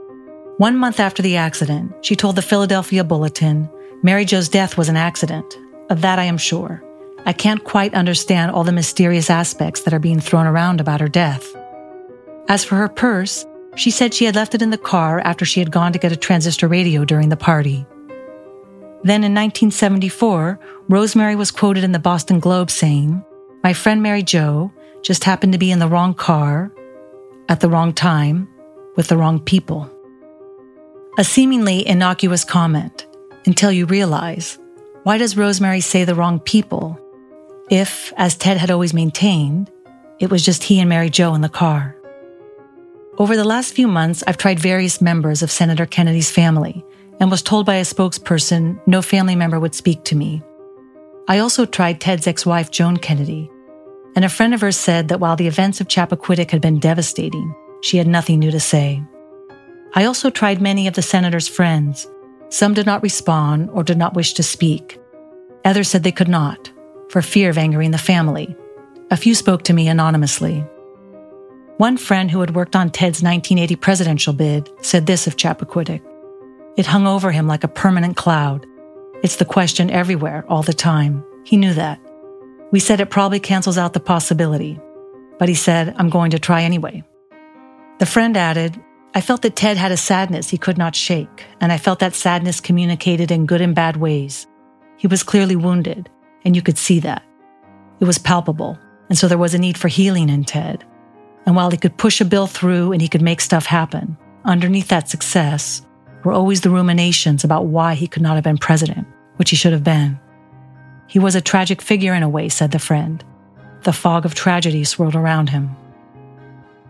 One 0.57 0.77
month 0.77 0.99
after 0.99 1.21
the 1.21 1.35
accident, 1.35 1.93
she 2.01 2.15
told 2.15 2.35
the 2.35 2.41
Philadelphia 2.41 3.03
Bulletin 3.03 3.69
Mary 4.01 4.25
Jo's 4.25 4.49
death 4.49 4.77
was 4.77 4.87
an 4.87 4.97
accident. 4.97 5.57
Of 5.89 6.01
that 6.01 6.19
I 6.19 6.25
am 6.25 6.37
sure. 6.37 6.83
I 7.25 7.33
can't 7.33 7.63
quite 7.63 7.95
understand 7.95 8.51
all 8.51 8.63
the 8.63 8.71
mysterious 8.71 9.31
aspects 9.31 9.81
that 9.81 9.93
are 9.93 9.99
being 9.99 10.19
thrown 10.19 10.45
around 10.45 10.79
about 10.79 11.01
her 11.01 11.07
death. 11.07 11.55
As 12.47 12.63
for 12.63 12.75
her 12.75 12.87
purse, 12.87 13.45
she 13.75 13.91
said 13.91 14.13
she 14.13 14.25
had 14.25 14.35
left 14.35 14.55
it 14.55 14.61
in 14.61 14.69
the 14.69 14.77
car 14.77 15.19
after 15.19 15.45
she 15.45 15.59
had 15.59 15.71
gone 15.71 15.93
to 15.93 15.99
get 15.99 16.11
a 16.11 16.17
transistor 16.17 16.67
radio 16.67 17.05
during 17.05 17.29
the 17.29 17.37
party. 17.37 17.85
Then 19.03 19.23
in 19.23 19.33
1974, 19.33 20.59
Rosemary 20.89 21.35
was 21.35 21.51
quoted 21.51 21.83
in 21.83 21.91
the 21.91 21.99
Boston 21.99 22.39
Globe 22.39 22.71
saying, 22.71 23.23
My 23.63 23.73
friend 23.73 24.01
Mary 24.01 24.23
Jo 24.23 24.71
just 25.03 25.23
happened 25.23 25.53
to 25.53 25.59
be 25.59 25.69
in 25.69 25.79
the 25.79 25.87
wrong 25.87 26.13
car, 26.13 26.71
at 27.47 27.59
the 27.59 27.69
wrong 27.69 27.93
time, 27.93 28.47
with 28.95 29.07
the 29.07 29.17
wrong 29.17 29.39
people. 29.39 29.91
A 31.19 31.23
seemingly 31.23 31.85
innocuous 31.87 32.43
comment 32.43 33.05
until 33.45 33.71
you 33.71 33.85
realize 33.85 34.57
why 35.03 35.19
does 35.19 35.37
Rosemary 35.37 35.81
say 35.81 36.03
the 36.03 36.15
wrong 36.15 36.39
people 36.39 36.99
if, 37.69 38.13
as 38.17 38.35
Ted 38.35 38.57
had 38.57 38.71
always 38.71 38.93
maintained, 38.93 39.71
it 40.19 40.29
was 40.29 40.43
just 40.43 40.63
he 40.63 40.79
and 40.79 40.89
Mary 40.89 41.09
Jo 41.09 41.33
in 41.35 41.41
the 41.41 41.49
car? 41.49 41.94
Over 43.17 43.37
the 43.37 43.45
last 43.45 43.73
few 43.73 43.87
months, 43.87 44.25
I've 44.27 44.37
tried 44.37 44.59
various 44.59 44.99
members 44.99 45.41
of 45.41 45.49
Senator 45.49 45.85
Kennedy's 45.85 46.29
family 46.29 46.83
and 47.21 47.31
was 47.31 47.41
told 47.41 47.65
by 47.65 47.75
a 47.75 47.83
spokesperson 47.83 48.77
no 48.87 49.01
family 49.01 49.37
member 49.37 49.57
would 49.57 49.73
speak 49.73 50.03
to 50.05 50.17
me. 50.17 50.43
I 51.29 51.39
also 51.39 51.65
tried 51.65 52.01
Ted's 52.01 52.27
ex 52.27 52.45
wife, 52.45 52.71
Joan 52.71 52.97
Kennedy, 52.97 53.49
and 54.17 54.25
a 54.25 54.29
friend 54.29 54.53
of 54.53 54.59
hers 54.59 54.75
said 54.75 55.07
that 55.07 55.21
while 55.21 55.37
the 55.37 55.47
events 55.47 55.79
of 55.79 55.87
Chappaquiddick 55.87 56.51
had 56.51 56.61
been 56.61 56.77
devastating, 56.77 57.55
she 57.81 57.97
had 57.97 58.07
nothing 58.07 58.39
new 58.39 58.51
to 58.51 58.59
say. 58.59 59.01
I 59.93 60.03
also 60.03 60.29
tried 60.29 60.61
many 60.61 60.85
of 60.85 60.95
the 60.95 61.01
senator's 61.01 61.47
friends. 61.47 62.07
Some 62.49 62.73
did 62.73 62.85
not 62.85 63.01
respond 63.01 63.69
or 63.71 63.83
did 63.83 63.97
not 63.97 64.13
wish 64.13 64.33
to 64.33 64.43
speak. 64.43 64.99
Others 65.63 65.87
said 65.87 66.03
they 66.03 66.11
could 66.11 66.27
not, 66.27 66.69
for 67.09 67.21
fear 67.21 67.49
of 67.49 67.57
angering 67.57 67.91
the 67.91 67.97
family. 67.97 68.57
A 69.09 69.15
few 69.15 69.33
spoke 69.35 69.63
to 69.63 69.73
me 69.73 69.87
anonymously. 69.87 70.65
One 71.77 71.97
friend 71.97 72.31
who 72.31 72.39
had 72.39 72.55
worked 72.55 72.73
on 72.73 72.89
Ted's 72.89 73.21
1980 73.21 73.75
presidential 73.75 74.31
bid 74.31 74.69
said 74.81 75.05
this 75.05 75.27
of 75.27 75.35
Chappaquiddick 75.35 76.01
It 76.77 76.85
hung 76.85 77.05
over 77.05 77.31
him 77.31 77.47
like 77.47 77.65
a 77.65 77.67
permanent 77.67 78.15
cloud. 78.15 78.65
It's 79.23 79.35
the 79.35 79.43
question 79.43 79.89
everywhere, 79.89 80.45
all 80.47 80.63
the 80.63 80.73
time. 80.73 81.21
He 81.43 81.57
knew 81.57 81.73
that. 81.73 81.99
We 82.71 82.79
said 82.79 83.01
it 83.01 83.09
probably 83.09 83.41
cancels 83.41 83.77
out 83.77 83.91
the 83.91 83.99
possibility, 83.99 84.79
but 85.37 85.49
he 85.49 85.55
said, 85.55 85.93
I'm 85.97 86.09
going 86.09 86.31
to 86.31 86.39
try 86.39 86.63
anyway. 86.63 87.03
The 87.99 88.05
friend 88.05 88.37
added, 88.37 88.81
I 89.13 89.19
felt 89.19 89.41
that 89.41 89.57
Ted 89.57 89.75
had 89.75 89.91
a 89.91 89.97
sadness 89.97 90.49
he 90.49 90.57
could 90.57 90.77
not 90.77 90.95
shake, 90.95 91.43
and 91.59 91.73
I 91.73 91.77
felt 91.77 91.99
that 91.99 92.15
sadness 92.15 92.61
communicated 92.61 93.31
in 93.31 93.45
good 93.45 93.59
and 93.59 93.75
bad 93.75 93.97
ways. 93.97 94.47
He 94.95 95.07
was 95.07 95.23
clearly 95.23 95.57
wounded, 95.57 96.09
and 96.45 96.55
you 96.55 96.61
could 96.61 96.77
see 96.77 97.01
that. 97.01 97.23
It 97.99 98.05
was 98.05 98.17
palpable, 98.17 98.79
and 99.09 99.17
so 99.17 99.27
there 99.27 99.37
was 99.37 99.53
a 99.53 99.59
need 99.59 99.77
for 99.77 99.89
healing 99.89 100.29
in 100.29 100.45
Ted. 100.45 100.85
And 101.45 101.55
while 101.55 101.69
he 101.69 101.77
could 101.77 101.97
push 101.97 102.21
a 102.21 102.25
bill 102.25 102.47
through 102.47 102.91
and 102.91 103.01
he 103.01 103.07
could 103.07 103.21
make 103.21 103.41
stuff 103.41 103.65
happen, 103.65 104.17
underneath 104.43 104.87
that 104.87 105.09
success 105.09 105.85
were 106.23 106.33
always 106.33 106.61
the 106.61 106.69
ruminations 106.69 107.43
about 107.43 107.65
why 107.65 107.93
he 107.93 108.07
could 108.07 108.21
not 108.21 108.35
have 108.35 108.43
been 108.43 108.57
president, 108.57 109.07
which 109.35 109.51
he 109.51 109.55
should 109.55 109.73
have 109.73 109.83
been. 109.83 110.19
He 111.07 111.19
was 111.19 111.35
a 111.35 111.41
tragic 111.41 111.81
figure 111.81 112.15
in 112.15 112.23
a 112.23 112.29
way, 112.29 112.49
said 112.49 112.71
the 112.71 112.79
friend. 112.79 113.23
The 113.83 113.93
fog 113.93 114.25
of 114.25 114.33
tragedy 114.33 114.83
swirled 114.83 115.15
around 115.15 115.49
him. 115.49 115.75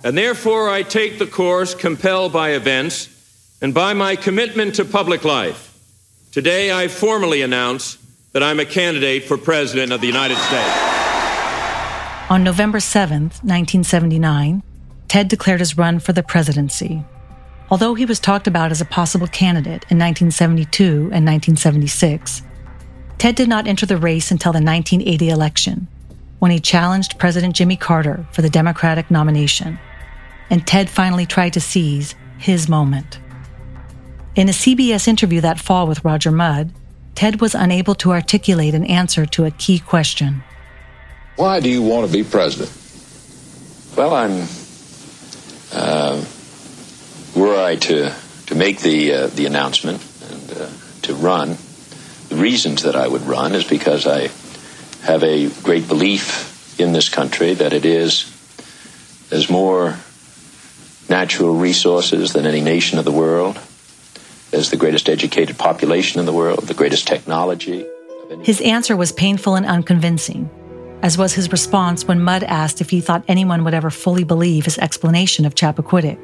And 0.04 0.18
therefore, 0.18 0.70
I 0.70 0.84
take 0.84 1.20
the 1.20 1.26
course 1.28 1.76
compelled 1.76 2.32
by 2.32 2.52
events 2.52 3.10
and 3.62 3.74
by 3.74 3.94
my 3.94 4.16
commitment 4.16 4.76
to 4.76 4.86
public 4.86 5.26
life. 5.26 5.78
Today, 6.32 6.72
I 6.72 6.88
formally 6.88 7.42
announce 7.42 7.98
that 8.32 8.44
I'm 8.44 8.60
a 8.60 8.66
candidate 8.66 9.24
for 9.24 9.38
President 9.38 9.92
of 9.92 10.02
the 10.02 10.08
United 10.08 10.38
States. 10.38 11.05
On 12.28 12.44
November 12.44 12.80
7, 12.80 13.22
1979, 13.22 14.64
Ted 15.08 15.28
declared 15.28 15.60
his 15.60 15.78
run 15.78 16.00
for 16.00 16.12
the 16.12 16.24
presidency. 16.24 17.04
Although 17.70 17.94
he 17.94 18.06
was 18.06 18.20
talked 18.20 18.48
about 18.48 18.72
as 18.72 18.82
a 18.82 18.86
possible 18.86 19.28
candidate 19.28 19.86
in 19.92 20.00
1972 20.00 20.84
and 20.86 21.24
1976, 21.24 22.42
Ted 23.20 23.36
did 23.36 23.48
not 23.48 23.68
enter 23.68 23.86
the 23.86 23.98
race 23.98 24.32
until 24.32 24.52
the 24.52 24.58
1980 24.58 25.30
election, 25.30 25.88
when 26.40 26.50
he 26.50 26.60
challenged 26.60 27.20
President 27.20 27.56
Jimmy 27.56 27.78
Carter 27.78 28.26
for 28.32 28.42
the 28.42 28.50
Democratic 28.50 29.12
nomination. 29.12 29.78
And 30.50 30.66
Ted 30.66 30.90
finally 30.90 31.28
tried 31.28 31.54
to 31.54 31.62
seize 31.62 32.16
his 32.40 32.68
moment. 32.68 33.20
In 34.36 34.50
a 34.50 34.52
CBS 34.52 35.08
interview 35.08 35.42
that 35.42 35.60
fall 35.60 35.86
with 35.86 36.04
Roger 36.04 36.32
Mudd, 36.32 36.74
Ted 37.14 37.40
was 37.40 37.54
unable 37.54 37.94
to 37.96 38.12
articulate 38.14 38.74
an 38.74 38.86
answer 38.86 39.28
to 39.28 39.46
a 39.46 39.52
key 39.52 39.78
question. 39.78 40.44
Why 41.36 41.60
do 41.60 41.70
you 41.70 41.82
want 41.82 42.08
to 42.08 42.14
be 42.14 42.24
president? 42.24 42.72
Well, 43.98 44.14
I'm. 44.14 44.48
Uh, 45.74 46.24
were 47.36 47.62
I 47.62 47.76
to, 47.76 48.14
to 48.48 48.56
make 48.56 48.80
the, 48.80 49.14
uh, 49.14 49.28
the 49.28 49.46
announcement 49.46 50.02
and 50.32 50.52
uh, 50.58 50.70
to 51.02 51.14
run, 51.14 51.58
the 52.30 52.36
reasons 52.38 52.84
that 52.84 52.96
I 52.96 53.08
would 53.08 53.24
run 53.24 53.54
is 53.54 53.66
because 53.66 54.08
I 54.08 54.30
have 55.04 55.24
a 55.24 55.50
great 55.64 55.88
belief 55.88 56.80
in 56.80 56.94
this 56.94 57.10
country 57.10 57.54
that 57.54 57.74
it 57.74 57.86
is 57.86 58.32
there's 59.30 59.50
more 59.50 59.98
natural 61.10 61.56
resources 61.56 62.34
than 62.34 62.46
any 62.46 62.62
nation 62.62 63.00
of 63.00 63.06
the 63.06 63.12
world. 63.12 63.60
There's 64.52 64.70
the 64.70 64.78
greatest 64.78 65.10
educated 65.10 65.58
population 65.58 66.20
in 66.20 66.26
the 66.26 66.34
world, 66.34 66.64
the 66.64 66.74
greatest 66.74 67.08
technology. 67.08 67.86
His 68.44 68.62
answer 68.62 68.96
was 68.96 69.12
painful 69.12 69.56
and 69.56 69.66
unconvincing, 69.66 70.50
as 71.06 71.20
was 71.20 71.34
his 71.34 71.52
response 71.52 72.08
when 72.08 72.20
Mudd 72.20 72.44
asked 72.46 72.82
if 72.82 72.90
he 72.90 73.00
thought 73.00 73.24
anyone 73.28 73.64
would 73.64 73.76
ever 73.76 73.92
fully 73.92 74.24
believe 74.24 74.66
his 74.66 74.80
explanation 74.80 75.46
of 75.46 75.54
Chappaquiddick. 75.54 76.18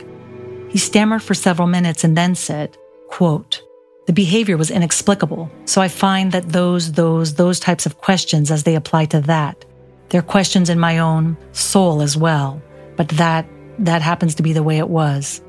He 0.71 0.79
stammered 0.79 1.21
for 1.21 1.35
several 1.35 1.67
minutes 1.67 2.03
and 2.03 2.17
then 2.17 2.33
said, 2.33 2.75
quote, 3.07 3.61
the 4.07 4.13
behavior 4.13 4.57
was 4.57 4.71
inexplicable. 4.71 5.51
So 5.65 5.81
I 5.81 5.87
find 5.87 6.31
that 6.31 6.49
those, 6.49 6.93
those, 6.93 7.35
those 7.35 7.59
types 7.59 7.85
of 7.85 7.99
questions 7.99 8.49
as 8.49 8.63
they 8.63 8.73
apply 8.73 9.05
to 9.05 9.21
that, 9.21 9.63
they're 10.09 10.23
questions 10.23 10.67
in 10.67 10.79
my 10.79 10.97
own 10.97 11.37
soul 11.51 12.01
as 12.01 12.17
well. 12.17 12.59
But 12.95 13.09
that, 13.09 13.45
that 13.77 14.01
happens 14.01 14.33
to 14.33 14.43
be 14.43 14.51
the 14.51 14.63
way 14.63 14.79
it 14.79 14.89
was. 14.89 15.43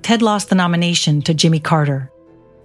Ted 0.00 0.22
lost 0.22 0.48
the 0.48 0.54
nomination 0.54 1.20
to 1.20 1.34
Jimmy 1.34 1.60
Carter. 1.60 2.10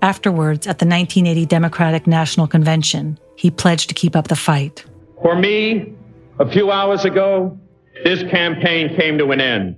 Afterwards, 0.01 0.65
at 0.65 0.79
the 0.79 0.85
1980 0.85 1.45
Democratic 1.45 2.07
National 2.07 2.47
Convention, 2.47 3.19
he 3.37 3.51
pledged 3.51 3.87
to 3.89 3.95
keep 3.95 4.15
up 4.15 4.27
the 4.27 4.35
fight. 4.35 4.83
For 5.21 5.35
me, 5.35 5.93
a 6.39 6.51
few 6.51 6.71
hours 6.71 7.05
ago, 7.05 7.57
this 8.03 8.23
campaign 8.29 8.95
came 8.97 9.17
to 9.19 9.31
an 9.31 9.39
end. 9.39 9.77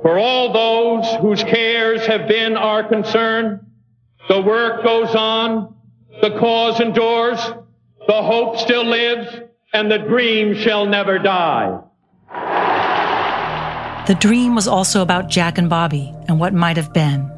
For 0.00 0.18
all 0.18 0.52
those 0.52 1.20
whose 1.20 1.42
cares 1.42 2.06
have 2.06 2.28
been 2.28 2.56
our 2.56 2.84
concern, 2.88 3.66
the 4.28 4.40
work 4.40 4.84
goes 4.84 5.14
on, 5.14 5.74
the 6.22 6.38
cause 6.38 6.80
endures, 6.80 7.40
the 8.06 8.22
hope 8.22 8.58
still 8.58 8.84
lives, 8.84 9.28
and 9.72 9.90
the 9.90 9.98
dream 9.98 10.54
shall 10.54 10.86
never 10.86 11.18
die. 11.18 11.80
The 14.06 14.14
dream 14.14 14.54
was 14.54 14.68
also 14.68 15.02
about 15.02 15.28
Jack 15.28 15.58
and 15.58 15.68
Bobby 15.68 16.14
and 16.28 16.38
what 16.38 16.54
might 16.54 16.76
have 16.76 16.92
been. 16.92 17.30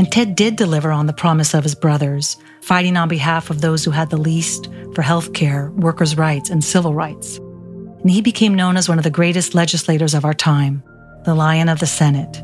And 0.00 0.10
Ted 0.10 0.34
did 0.34 0.56
deliver 0.56 0.92
on 0.92 1.06
the 1.06 1.12
promise 1.12 1.52
of 1.52 1.62
his 1.62 1.74
brothers, 1.74 2.38
fighting 2.62 2.96
on 2.96 3.06
behalf 3.06 3.50
of 3.50 3.60
those 3.60 3.84
who 3.84 3.90
had 3.90 4.08
the 4.08 4.16
least 4.16 4.70
for 4.94 5.02
health 5.02 5.34
care, 5.34 5.70
workers' 5.72 6.16
rights, 6.16 6.48
and 6.48 6.64
civil 6.64 6.94
rights. 6.94 7.36
And 7.36 8.10
he 8.10 8.22
became 8.22 8.54
known 8.54 8.78
as 8.78 8.88
one 8.88 8.96
of 8.96 9.04
the 9.04 9.10
greatest 9.10 9.54
legislators 9.54 10.14
of 10.14 10.24
our 10.24 10.32
time 10.32 10.82
the 11.26 11.34
Lion 11.34 11.68
of 11.68 11.80
the 11.80 11.86
Senate. 11.86 12.42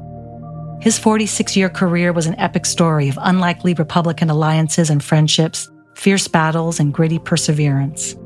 His 0.83 0.99
46 0.99 1.57
year 1.57 1.71
career 1.71 2.13
was 2.13 2.27
an 2.27 2.39
epic 2.39 2.67
story 2.67 3.09
of 3.09 3.19
unlikely 3.23 3.73
Republican 3.73 4.29
alliances 4.29 4.91
and 4.91 5.03
friendships, 5.03 5.67
fierce 5.95 6.29
battles, 6.29 6.79
and 6.79 6.93
gritty 6.93 7.19
perseverance. 7.19 8.17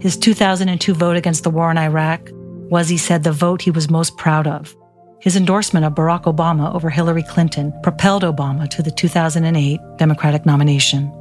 His 0.00 0.16
2002 0.16 0.94
vote 0.94 1.16
against 1.16 1.42
the 1.42 1.50
war 1.50 1.72
in 1.72 1.76
Iraq 1.76 2.30
was, 2.32 2.88
he 2.88 2.98
said, 2.98 3.24
the 3.24 3.32
vote 3.32 3.62
he 3.62 3.72
was 3.72 3.90
most 3.90 4.16
proud 4.16 4.46
of. 4.46 4.76
His 5.20 5.36
endorsement 5.36 5.84
of 5.84 5.94
Barack 5.94 6.22
Obama 6.22 6.74
over 6.74 6.88
Hillary 6.88 7.22
Clinton 7.22 7.74
propelled 7.82 8.22
Obama 8.22 8.68
to 8.70 8.82
the 8.82 8.90
2008 8.90 9.78
Democratic 9.98 10.46
nomination. 10.46 11.12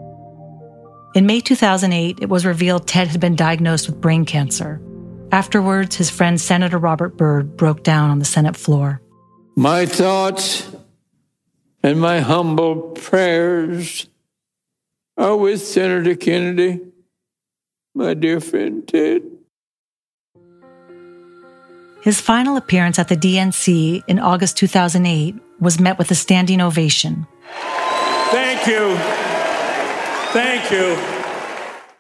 In 1.15 1.25
May 1.25 1.41
2008, 1.41 2.19
it 2.21 2.29
was 2.29 2.45
revealed 2.45 2.87
Ted 2.87 3.09
had 3.09 3.19
been 3.19 3.35
diagnosed 3.35 3.89
with 3.89 3.99
brain 3.99 4.23
cancer. 4.23 4.81
Afterwards, 5.33 5.97
his 5.97 6.09
friend 6.09 6.39
Senator 6.39 6.77
Robert 6.77 7.17
Byrd 7.17 7.57
broke 7.57 7.83
down 7.83 8.09
on 8.09 8.19
the 8.19 8.25
Senate 8.25 8.55
floor. 8.55 9.01
My 9.57 9.85
thoughts 9.85 10.69
and 11.83 11.99
my 11.99 12.21
humble 12.21 12.91
prayers 12.91 14.07
are 15.17 15.35
with 15.35 15.61
Senator 15.61 16.15
Kennedy, 16.15 16.79
my 17.93 18.13
dear 18.13 18.39
friend 18.39 18.87
Ted. 18.87 19.23
His 22.01 22.21
final 22.21 22.55
appearance 22.55 22.97
at 22.97 23.09
the 23.09 23.17
DNC 23.17 24.03
in 24.07 24.19
August 24.19 24.55
2008 24.57 25.35
was 25.59 25.79
met 25.79 25.97
with 25.97 26.09
a 26.11 26.15
standing 26.15 26.61
ovation. 26.61 27.27
Thank 28.31 28.67
you. 28.67 28.95
Thank 30.31 30.71
you. 30.71 30.95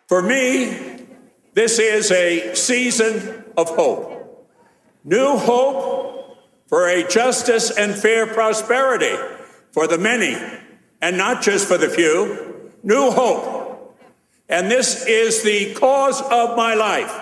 For 0.07 0.21
me, 0.21 1.05
this 1.53 1.79
is 1.79 2.11
a 2.11 2.55
season 2.55 3.43
of 3.57 3.69
hope. 3.69 4.47
New 5.03 5.37
hope 5.37 6.37
for 6.67 6.87
a 6.87 7.05
justice 7.07 7.69
and 7.69 7.93
fair 7.93 8.25
prosperity 8.25 9.15
for 9.73 9.85
the 9.85 9.97
many 9.97 10.37
and 11.01 11.17
not 11.17 11.41
just 11.41 11.67
for 11.67 11.77
the 11.77 11.89
few. 11.89 12.71
New 12.83 13.11
hope. 13.11 13.99
And 14.47 14.71
this 14.71 15.05
is 15.05 15.43
the 15.43 15.73
cause 15.73 16.21
of 16.21 16.55
my 16.55 16.73
life. 16.73 17.13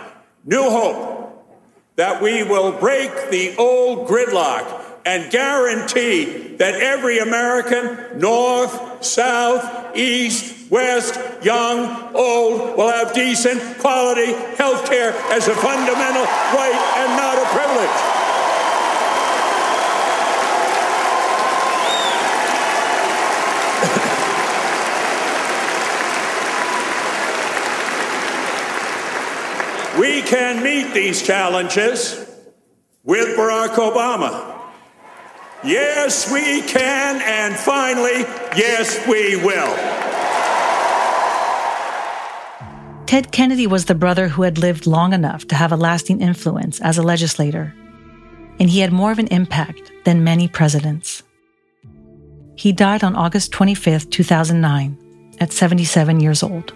New 0.46 0.70
hope 0.70 1.17
that 1.98 2.22
we 2.22 2.44
will 2.44 2.72
break 2.72 3.12
the 3.32 3.56
old 3.58 4.08
gridlock 4.08 4.84
and 5.04 5.32
guarantee 5.32 6.56
that 6.58 6.76
every 6.76 7.18
American, 7.20 8.20
north, 8.20 9.04
south, 9.04 9.98
east, 9.98 10.70
west, 10.70 11.20
young, 11.44 12.16
old, 12.16 12.78
will 12.78 12.92
have 12.92 13.14
decent, 13.14 13.80
quality 13.80 14.34
health 14.58 14.88
care 14.88 15.12
as 15.32 15.48
a 15.48 15.56
fundamental 15.56 16.24
right 16.24 16.78
and 16.98 17.18
not 17.18 17.38
a 17.38 17.46
privilege. 17.56 18.27
These 30.98 31.22
challenges 31.22 32.26
with 33.04 33.38
Barack 33.38 33.76
Obama. 33.76 34.56
Yes, 35.64 36.32
we 36.32 36.62
can, 36.62 37.22
and 37.22 37.56
finally, 37.56 38.22
yes, 38.56 39.08
we 39.08 39.36
will. 39.38 39.74
Ted 43.06 43.32
Kennedy 43.32 43.68
was 43.68 43.86
the 43.86 43.96
brother 43.96 44.28
who 44.28 44.42
had 44.42 44.58
lived 44.58 44.86
long 44.86 45.14
enough 45.14 45.48
to 45.48 45.56
have 45.56 45.72
a 45.72 45.78
lasting 45.78 46.20
influence 46.20 46.82
as 46.82 46.98
a 46.98 47.04
legislator, 47.04 47.74
and 48.60 48.70
he 48.70 48.82
had 48.82 48.92
more 48.92 49.12
of 49.12 49.20
an 49.20 49.28
impact 49.28 49.92
than 50.04 50.24
many 50.24 50.48
presidents. 50.48 51.24
He 52.56 52.74
died 52.74 53.04
on 53.04 53.16
August 53.16 53.52
25, 53.54 54.10
2009, 54.10 54.98
at 55.40 55.54
77 55.54 56.20
years 56.20 56.44
old. 56.44 56.74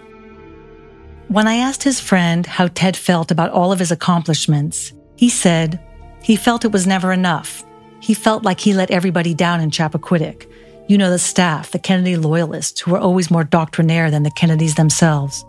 When 1.32 1.48
I 1.48 1.54
asked 1.54 1.82
his 1.82 1.98
friend 1.98 2.44
how 2.44 2.68
Ted 2.68 2.94
felt 2.94 3.30
about 3.30 3.52
all 3.52 3.72
of 3.72 3.78
his 3.78 3.90
accomplishments, 3.90 4.92
he 5.16 5.30
said 5.30 5.80
he 6.22 6.36
felt 6.36 6.66
it 6.66 6.72
was 6.72 6.86
never 6.86 7.10
enough. 7.10 7.64
He 8.00 8.12
felt 8.12 8.44
like 8.44 8.60
he 8.60 8.74
let 8.74 8.90
everybody 8.90 9.32
down 9.32 9.62
in 9.62 9.70
Chappaquiddick. 9.70 10.46
You 10.88 10.98
know, 10.98 11.08
the 11.08 11.18
staff, 11.18 11.70
the 11.70 11.78
Kennedy 11.78 12.16
loyalists, 12.16 12.82
who 12.82 12.90
were 12.90 12.98
always 12.98 13.30
more 13.30 13.44
doctrinaire 13.44 14.10
than 14.10 14.24
the 14.24 14.30
Kennedys 14.30 14.74
themselves 14.74 15.42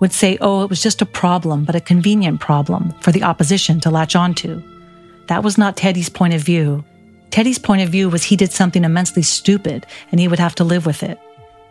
would 0.00 0.12
say, 0.12 0.36
oh, 0.40 0.64
it 0.64 0.70
was 0.70 0.82
just 0.82 1.00
a 1.00 1.06
problem, 1.06 1.64
but 1.64 1.76
a 1.76 1.80
convenient 1.80 2.40
problem 2.40 2.92
for 3.00 3.12
the 3.12 3.22
opposition 3.22 3.78
to 3.82 3.90
latch 3.90 4.16
onto. 4.16 4.60
That 5.28 5.44
was 5.44 5.56
not 5.56 5.76
Teddy's 5.76 6.08
point 6.08 6.34
of 6.34 6.40
view. 6.40 6.84
Teddy's 7.30 7.60
point 7.60 7.82
of 7.82 7.90
view 7.90 8.08
was 8.08 8.24
he 8.24 8.34
did 8.34 8.50
something 8.50 8.82
immensely 8.82 9.22
stupid 9.22 9.86
and 10.10 10.18
he 10.18 10.26
would 10.26 10.40
have 10.40 10.56
to 10.56 10.64
live 10.64 10.86
with 10.86 11.04
it. 11.04 11.20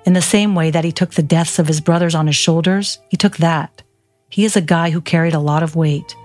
In 0.05 0.13
the 0.13 0.21
same 0.21 0.55
way 0.55 0.71
that 0.71 0.85
he 0.85 0.91
took 0.91 1.11
the 1.11 1.23
deaths 1.23 1.59
of 1.59 1.67
his 1.67 1.81
brothers 1.81 2.15
on 2.15 2.27
his 2.27 2.35
shoulders, 2.35 2.99
he 3.09 3.17
took 3.17 3.37
that. 3.37 3.83
He 4.29 4.45
is 4.45 4.55
a 4.55 4.61
guy 4.61 4.91
who 4.91 5.01
carried 5.01 5.33
a 5.33 5.39
lot 5.39 5.63
of 5.63 5.75
weight, 5.75 6.15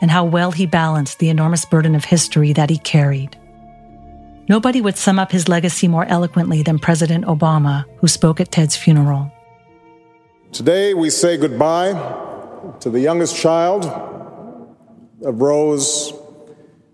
and 0.00 0.10
how 0.10 0.24
well 0.24 0.52
he 0.52 0.66
balanced 0.66 1.18
the 1.18 1.28
enormous 1.28 1.64
burden 1.64 1.94
of 1.94 2.04
history 2.04 2.52
that 2.52 2.70
he 2.70 2.78
carried. 2.78 3.36
Nobody 4.48 4.80
would 4.80 4.96
sum 4.96 5.18
up 5.18 5.32
his 5.32 5.48
legacy 5.48 5.88
more 5.88 6.04
eloquently 6.04 6.62
than 6.62 6.78
President 6.78 7.24
Obama, 7.24 7.84
who 7.98 8.06
spoke 8.06 8.40
at 8.40 8.52
Ted's 8.52 8.76
funeral. 8.76 9.32
Today, 10.52 10.94
we 10.94 11.10
say 11.10 11.36
goodbye 11.36 11.92
to 12.80 12.90
the 12.90 13.00
youngest 13.00 13.36
child 13.36 13.84
of 15.24 15.40
Rose 15.40 16.12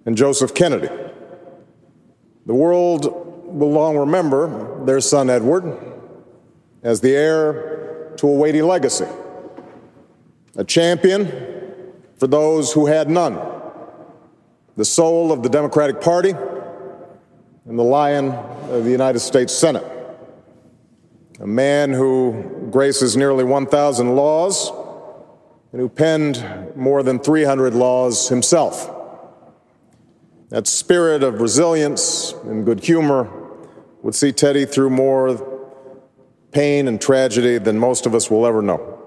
and 0.06 0.16
Joseph 0.16 0.54
Kennedy. 0.54 0.88
The 2.46 2.54
world 2.54 3.04
will 3.44 3.70
long 3.70 3.98
remember 3.98 4.84
their 4.86 5.00
son 5.00 5.28
Edward 5.28 5.91
as 6.82 7.00
the 7.00 7.14
heir 7.14 8.12
to 8.16 8.28
a 8.28 8.32
weighty 8.32 8.62
legacy, 8.62 9.06
a 10.56 10.64
champion 10.64 11.26
for 12.16 12.26
those 12.26 12.72
who 12.72 12.86
had 12.86 13.08
none, 13.08 13.38
the 14.76 14.84
soul 14.84 15.32
of 15.32 15.42
the 15.42 15.48
Democratic 15.48 16.00
Party, 16.00 16.34
and 17.66 17.78
the 17.78 17.84
lion 17.84 18.30
of 18.70 18.84
the 18.84 18.90
United 18.90 19.20
States 19.20 19.52
Senate 19.52 19.92
a 21.42 21.46
man 21.46 21.92
who 21.92 22.68
graces 22.70 23.16
nearly 23.16 23.42
1,000 23.42 24.14
laws 24.14 24.70
and 25.72 25.80
who 25.80 25.88
penned 25.88 26.44
more 26.76 27.02
than 27.02 27.18
300 27.18 27.74
laws 27.74 28.28
himself. 28.28 28.88
That 30.50 30.68
spirit 30.68 31.24
of 31.24 31.40
resilience 31.40 32.32
and 32.44 32.64
good 32.64 32.84
humor 32.84 33.28
would 34.02 34.14
see 34.14 34.30
Teddy 34.30 34.64
through 34.64 34.90
more 34.90 35.34
pain 36.52 36.86
and 36.86 37.00
tragedy 37.00 37.58
than 37.58 37.78
most 37.78 38.06
of 38.06 38.14
us 38.14 38.30
will 38.30 38.46
ever 38.46 38.62
know. 38.62 38.98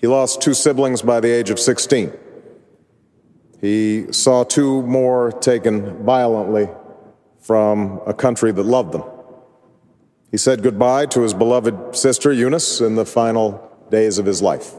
He 0.00 0.06
lost 0.06 0.42
two 0.42 0.54
siblings 0.54 1.02
by 1.02 1.20
the 1.20 1.30
age 1.30 1.50
of 1.50 1.58
16. 1.58 2.12
He 3.60 4.12
saw 4.12 4.44
two 4.44 4.82
more 4.82 5.32
taken 5.32 6.04
violently 6.04 6.68
from 7.40 8.00
a 8.06 8.12
country 8.12 8.52
that 8.52 8.62
loved 8.62 8.92
them. 8.92 9.04
He 10.30 10.36
said 10.36 10.62
goodbye 10.62 11.06
to 11.06 11.22
his 11.22 11.32
beloved 11.32 11.94
sister 11.94 12.32
Eunice 12.32 12.80
in 12.80 12.96
the 12.96 13.06
final 13.06 13.70
days 13.90 14.18
of 14.18 14.26
his 14.26 14.42
life. 14.42 14.72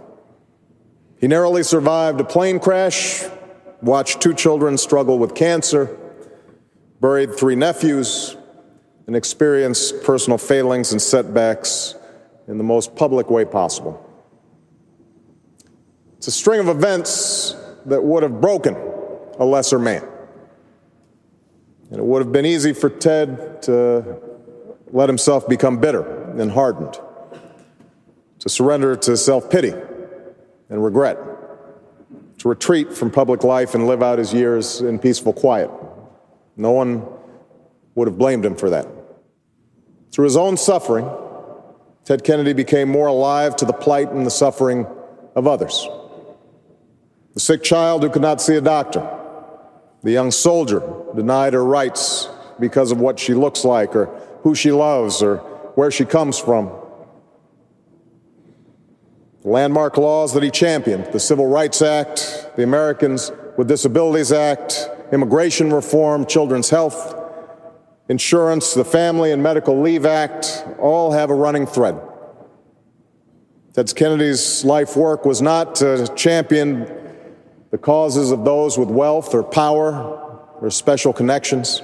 He 1.18 1.28
narrowly 1.28 1.64
survived 1.64 2.20
a 2.20 2.24
plane 2.24 2.60
crash, 2.60 3.24
watched 3.82 4.22
two 4.22 4.34
children 4.34 4.78
struggle 4.78 5.18
with 5.18 5.34
cancer, 5.34 5.98
buried 7.00 7.36
three 7.36 7.56
nephews, 7.56 8.36
and 9.08 9.16
experience 9.16 9.92
personal 10.04 10.38
failings 10.38 10.92
and 10.92 11.02
setbacks 11.02 11.96
in 12.48 12.58
the 12.58 12.64
most 12.64 12.96
public 12.96 13.30
way 13.30 13.46
possible. 13.46 14.02
It's 16.18 16.28
a 16.28 16.32
string 16.32 16.60
of 16.60 16.68
events 16.68 17.56
that 17.86 18.04
would 18.04 18.24
have 18.24 18.42
broken 18.42 18.76
a 19.40 19.46
lesser 19.46 19.78
man. 19.78 20.04
And 21.92 22.00
it 22.00 22.04
would 22.04 22.24
have 22.24 22.32
been 22.32 22.46
easy 22.46 22.74
for 22.74 22.90
Ted 22.90 23.62
to 23.64 24.20
let 24.92 25.08
himself 25.08 25.48
become 25.48 25.80
bitter 25.80 26.32
and 26.32 26.52
hardened, 26.52 27.00
to 28.40 28.50
surrender 28.50 28.96
to 28.96 29.16
self 29.16 29.50
pity 29.50 29.74
and 30.70 30.84
regret, 30.84 31.18
to 32.40 32.50
retreat 32.50 32.92
from 32.92 33.12
public 33.12 33.44
life 33.44 33.76
and 33.76 33.86
live 33.88 34.02
out 34.02 34.18
his 34.18 34.34
years 34.34 34.82
in 34.82 34.98
peaceful 34.98 35.32
quiet. 35.32 35.70
No 36.58 36.72
one 36.72 37.06
would 37.96 38.08
have 38.08 38.18
blamed 38.18 38.46
him 38.46 38.56
for 38.56 38.70
that. 38.70 38.88
Through 40.12 40.26
his 40.26 40.38
own 40.38 40.58
suffering, 40.58 41.10
Ted 42.04 42.24
Kennedy 42.24 42.54
became 42.54 42.88
more 42.88 43.08
alive 43.08 43.56
to 43.58 43.66
the 43.66 43.74
plight 43.74 44.12
and 44.12 44.26
the 44.26 44.32
suffering 44.32 44.86
of 45.36 45.48
others. 45.48 45.88
The 47.34 47.40
sick 47.40 47.64
child 47.64 48.04
who 48.04 48.10
could 48.10 48.22
not 48.22 48.42
see 48.42 48.56
a 48.56 48.62
doctor, 48.62 49.10
the 50.04 50.12
young 50.12 50.32
soldier 50.32 50.82
denied 51.16 51.54
her 51.54 51.66
rights 51.66 52.30
because 52.60 52.92
of 52.92 53.02
what 53.02 53.20
she 53.20 53.34
looks 53.34 53.66
like 53.66 53.96
or 53.96 54.06
who 54.44 54.56
she 54.56 54.72
loves 54.72 55.22
or 55.22 55.38
where 55.76 55.92
she 55.92 56.06
comes 56.06 56.38
from. 56.38 56.72
The 59.42 59.50
landmark 59.50 59.98
laws 59.98 60.34
that 60.34 60.44
he 60.44 60.52
championed 60.52 61.12
the 61.12 61.20
Civil 61.20 61.48
Rights 61.48 61.82
Act, 61.82 62.52
the 62.56 62.64
Americans 62.64 63.32
with 63.58 63.68
Disabilities 63.68 64.32
Act, 64.32 64.90
immigration 65.12 65.74
reform, 65.74 66.26
children's 66.26 66.70
health, 66.70 67.25
insurance, 68.10 68.74
the 68.74 68.86
Family 68.86 69.32
and 69.32 69.42
Medical 69.42 69.82
Leave 69.82 70.06
Act 70.06 70.66
all 70.80 71.12
have 71.12 71.30
a 71.30 71.36
running 71.36 71.66
thread. 71.66 72.00
Ted 73.74 73.94
Kennedy's 73.96 74.64
life 74.64 74.96
work 74.96 75.26
was 75.26 75.42
not 75.42 75.76
to 75.76 76.08
champion 76.16 76.90
the 77.72 77.78
causes 77.78 78.32
of 78.32 78.46
those 78.46 78.78
with 78.78 78.90
wealth 78.90 79.34
or 79.34 79.44
power 79.44 79.94
or 80.62 80.70
special 80.70 81.12
connections. 81.12 81.82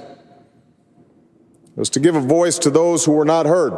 It 1.64 1.78
was 1.78 1.90
to 1.90 2.00
give 2.00 2.16
a 2.16 2.20
voice 2.20 2.58
to 2.60 2.70
those 2.70 3.04
who 3.04 3.12
were 3.12 3.24
not 3.24 3.44
heard, 3.44 3.72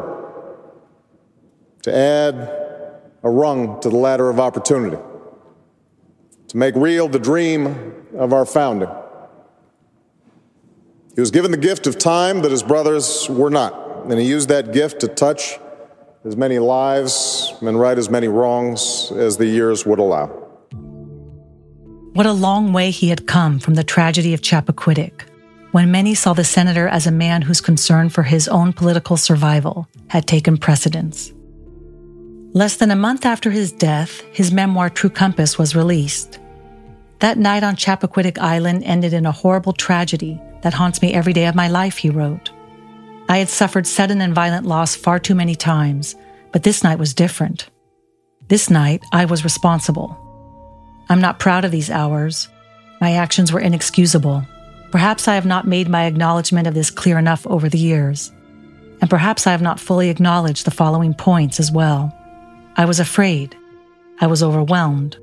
to 1.82 1.94
add 1.94 2.34
a 3.22 3.30
rung 3.30 3.80
to 3.80 3.88
the 3.88 3.96
ladder 3.96 4.30
of 4.30 4.38
opportunity, 4.38 4.98
to 6.48 6.56
make 6.56 6.76
real 6.76 7.08
the 7.08 7.18
dream 7.18 8.06
of 8.16 8.32
our 8.32 8.44
founding. 8.44 8.90
He 11.14 11.20
was 11.20 11.30
given 11.30 11.50
the 11.50 11.56
gift 11.56 11.86
of 11.86 11.96
time 11.96 12.42
that 12.42 12.50
his 12.50 12.62
brothers 12.62 13.28
were 13.30 13.50
not, 13.50 14.06
and 14.06 14.18
he 14.18 14.26
used 14.26 14.48
that 14.48 14.72
gift 14.72 15.00
to 15.00 15.08
touch 15.08 15.58
as 16.24 16.36
many 16.36 16.58
lives 16.58 17.54
and 17.60 17.78
right 17.78 17.96
as 17.96 18.10
many 18.10 18.26
wrongs 18.26 19.12
as 19.12 19.36
the 19.36 19.46
years 19.46 19.86
would 19.86 19.98
allow. 19.98 20.26
What 22.14 22.26
a 22.26 22.32
long 22.32 22.72
way 22.72 22.90
he 22.90 23.10
had 23.10 23.26
come 23.26 23.58
from 23.58 23.74
the 23.74 23.84
tragedy 23.84 24.34
of 24.34 24.40
Chappaquiddick 24.40 25.22
when 25.70 25.90
many 25.90 26.14
saw 26.14 26.32
the 26.32 26.44
senator 26.44 26.86
as 26.86 27.06
a 27.06 27.10
man 27.10 27.42
whose 27.42 27.60
concern 27.60 28.08
for 28.08 28.22
his 28.22 28.46
own 28.46 28.72
political 28.72 29.16
survival 29.16 29.88
had 30.08 30.26
taken 30.26 30.56
precedence. 30.56 31.32
Less 32.52 32.76
than 32.76 32.92
a 32.92 32.96
month 32.96 33.26
after 33.26 33.50
his 33.50 33.72
death, 33.72 34.20
his 34.32 34.52
memoir 34.52 34.88
True 34.88 35.10
Compass 35.10 35.58
was 35.58 35.74
released. 35.74 36.38
That 37.20 37.38
night 37.38 37.62
on 37.62 37.76
Chappaquiddick 37.76 38.38
Island 38.38 38.82
ended 38.84 39.12
in 39.12 39.26
a 39.26 39.32
horrible 39.32 39.72
tragedy 39.72 40.40
that 40.62 40.74
haunts 40.74 41.00
me 41.00 41.14
every 41.14 41.32
day 41.32 41.46
of 41.46 41.54
my 41.54 41.68
life, 41.68 41.98
he 41.98 42.10
wrote. 42.10 42.50
I 43.28 43.38
had 43.38 43.48
suffered 43.48 43.86
sudden 43.86 44.20
and 44.20 44.34
violent 44.34 44.66
loss 44.66 44.94
far 44.94 45.18
too 45.18 45.34
many 45.34 45.54
times, 45.54 46.14
but 46.52 46.62
this 46.62 46.84
night 46.84 46.98
was 46.98 47.14
different. 47.14 47.70
This 48.48 48.68
night, 48.68 49.02
I 49.12 49.24
was 49.24 49.44
responsible. 49.44 50.18
I'm 51.08 51.20
not 51.20 51.38
proud 51.38 51.64
of 51.64 51.70
these 51.70 51.90
hours. 51.90 52.48
My 53.00 53.12
actions 53.12 53.52
were 53.52 53.60
inexcusable. 53.60 54.46
Perhaps 54.90 55.26
I 55.26 55.34
have 55.34 55.46
not 55.46 55.66
made 55.66 55.88
my 55.88 56.04
acknowledgement 56.04 56.66
of 56.66 56.74
this 56.74 56.90
clear 56.90 57.18
enough 57.18 57.46
over 57.46 57.68
the 57.68 57.78
years. 57.78 58.30
And 59.00 59.10
perhaps 59.10 59.46
I 59.46 59.52
have 59.52 59.62
not 59.62 59.80
fully 59.80 60.08
acknowledged 60.08 60.64
the 60.64 60.70
following 60.70 61.14
points 61.14 61.58
as 61.58 61.72
well. 61.72 62.16
I 62.76 62.84
was 62.84 63.00
afraid. 63.00 63.56
I 64.20 64.26
was 64.26 64.42
overwhelmed. 64.42 65.18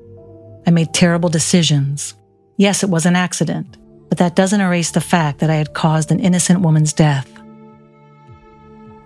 I 0.65 0.71
made 0.71 0.93
terrible 0.93 1.30
decisions. 1.30 2.13
Yes, 2.58 2.84
it 2.84 2.89
was 2.89 3.06
an 3.06 3.15
accident, 3.15 3.78
but 4.10 4.17
that 4.19 4.36
doesn't 4.36 4.62
erase 4.62 4.91
the 4.91 5.02
fact 5.02 5.39
that 5.39 5.50
I 5.50 5.56
had 5.56 5.74
caused 5.74 6.12
an 6.12 6.19
innocent 6.19 6.62
woman's 6.62 6.93
death. 6.93 7.28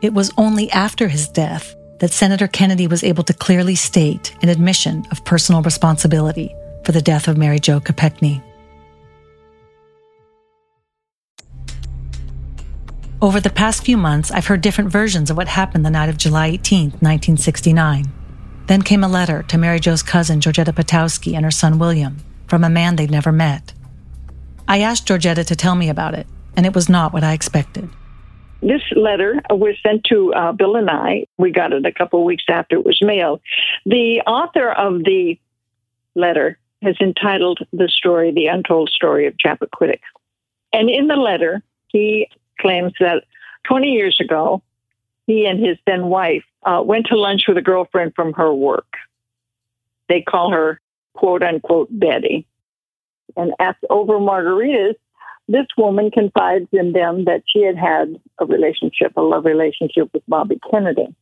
It 0.02 0.14
was 0.14 0.32
only 0.38 0.70
after 0.72 1.08
his 1.08 1.28
death 1.28 1.76
that 2.00 2.12
Senator 2.12 2.48
Kennedy 2.48 2.88
was 2.88 3.04
able 3.04 3.24
to 3.24 3.34
clearly 3.34 3.76
state 3.76 4.36
an 4.42 4.50
admission 4.50 5.06
of 5.12 5.24
personal 5.24 5.62
responsibility 5.62 6.54
for 6.84 6.92
the 6.92 7.02
death 7.02 7.28
of 7.28 7.38
Mary 7.38 7.60
Jo 7.60 7.80
Kopechne. 7.80 8.44
Over 13.22 13.40
the 13.40 13.50
past 13.50 13.86
few 13.86 13.98
months, 13.98 14.30
I've 14.30 14.46
heard 14.46 14.62
different 14.62 14.92
versions 14.92 15.32
of 15.32 15.38
what 15.38 15.48
happened 15.48 15.86
the 15.86 15.90
night 15.90 16.10
of 16.10 16.18
July 16.18 16.48
18, 16.48 16.92
1969. 17.00 18.25
Then 18.68 18.82
came 18.82 19.04
a 19.04 19.08
letter 19.08 19.44
to 19.44 19.58
Mary 19.58 19.80
Jo's 19.80 20.02
cousin, 20.02 20.42
Georgetta 20.42 20.74
Potoski, 20.74 21.36
and 21.36 21.46
her 21.46 21.52
son, 21.52 21.78
William, 21.78 22.18
from 22.48 22.64
a 22.64 22.70
man 22.70 22.96
they'd 22.96 23.12
never 23.12 23.32
met. 23.32 23.74
I 24.68 24.82
asked 24.82 25.08
Georgetta 25.08 25.46
to 25.46 25.56
tell 25.56 25.76
me 25.76 25.90
about 25.90 26.16
it, 26.16 26.26
and 26.56 26.66
it 26.66 26.74
was 26.74 26.90
not 26.90 27.14
what 27.14 27.24
I 27.24 27.34
expected. 27.34 27.90
This 28.62 28.82
letter 28.96 29.42
was 29.52 29.76
sent 29.84 30.06
to 30.06 30.34
uh, 30.34 30.52
Bill 30.52 30.76
and 30.76 30.90
I. 30.90 31.28
We 31.38 31.52
got 31.52 31.74
it 31.74 31.86
a 31.86 31.92
couple 31.92 32.20
of 32.20 32.26
weeks 32.26 32.46
after 32.50 32.76
it 32.76 32.86
was 32.86 33.00
mailed. 33.02 33.42
The 33.86 34.22
author 34.26 34.72
of 34.72 35.04
the 35.04 35.38
letter 36.16 36.58
has 36.82 36.96
entitled 37.00 37.60
the 37.72 37.88
story 37.88 38.32
The 38.32 38.48
Untold 38.48 38.90
Story 38.90 39.28
of 39.28 39.36
Chappaquiddick. 39.38 40.00
And 40.74 40.90
in 40.90 41.08
the 41.08 41.16
letter, 41.16 41.62
he 41.90 42.28
claims 42.60 42.94
that 43.00 43.24
20 43.68 43.88
years 43.88 44.18
ago, 44.20 44.62
he 45.28 45.46
and 45.46 45.64
his 45.64 45.78
then 45.86 46.08
wife 46.08 46.44
uh, 46.64 46.82
went 46.86 47.08
to 47.08 47.18
lunch 47.18 47.44
with 47.48 47.58
a 47.58 47.62
girlfriend 47.62 48.14
from 48.16 48.34
her 48.34 48.54
work. 48.54 48.94
They 50.08 50.22
call 50.22 50.52
her 50.52 50.80
quote 51.14 51.44
unquote 51.44 51.88
Betty. 51.92 52.46
And 53.36 53.54
after 53.60 53.88
over 53.90 54.20
margaritas, 54.20 54.96
this 55.48 55.68
woman 55.78 56.12
confides 56.12 56.68
in 56.72 56.94
them 56.94 57.26
that 57.26 57.44
she 57.48 57.64
had 57.64 57.78
had 57.78 58.20
a 58.40 58.46
relationship, 58.46 59.14
a 59.16 59.22
love 59.22 59.46
relationship 59.46 60.10
with 60.14 60.24
Bobby 60.28 60.60
Kennedy. 60.72 61.14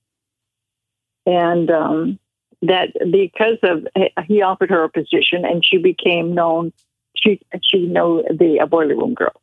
And 1.25 1.71
um, 1.71 2.19
that 2.63 2.93
because 3.11 3.57
of 3.63 3.85
he 4.25 4.41
offered 4.41 4.69
her 4.69 4.83
a 4.83 4.89
position 4.89 5.45
and 5.45 5.65
she 5.65 5.77
became 5.77 6.33
known 6.33 6.71
she 7.15 7.41
she 7.61 7.85
know 7.85 8.23
the 8.23 8.65
boiler 8.69 8.95
room 8.95 9.13
girl 9.13 9.41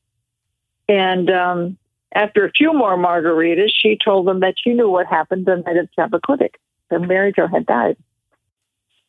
and 0.88 1.30
um, 1.30 1.76
after 2.14 2.44
a 2.44 2.50
few 2.50 2.72
more 2.72 2.96
margaritas 2.96 3.70
she 3.74 3.98
told 4.02 4.26
them 4.26 4.40
that 4.40 4.54
she 4.62 4.72
knew 4.72 4.90
what 4.90 5.06
happened 5.06 5.46
the 5.46 5.56
night 5.56 5.76
of 5.76 5.88
Chappaquiddick 5.98 6.54
that 6.90 7.00
Mary 7.00 7.32
Jo 7.32 7.46
had 7.46 7.66
died. 7.66 7.96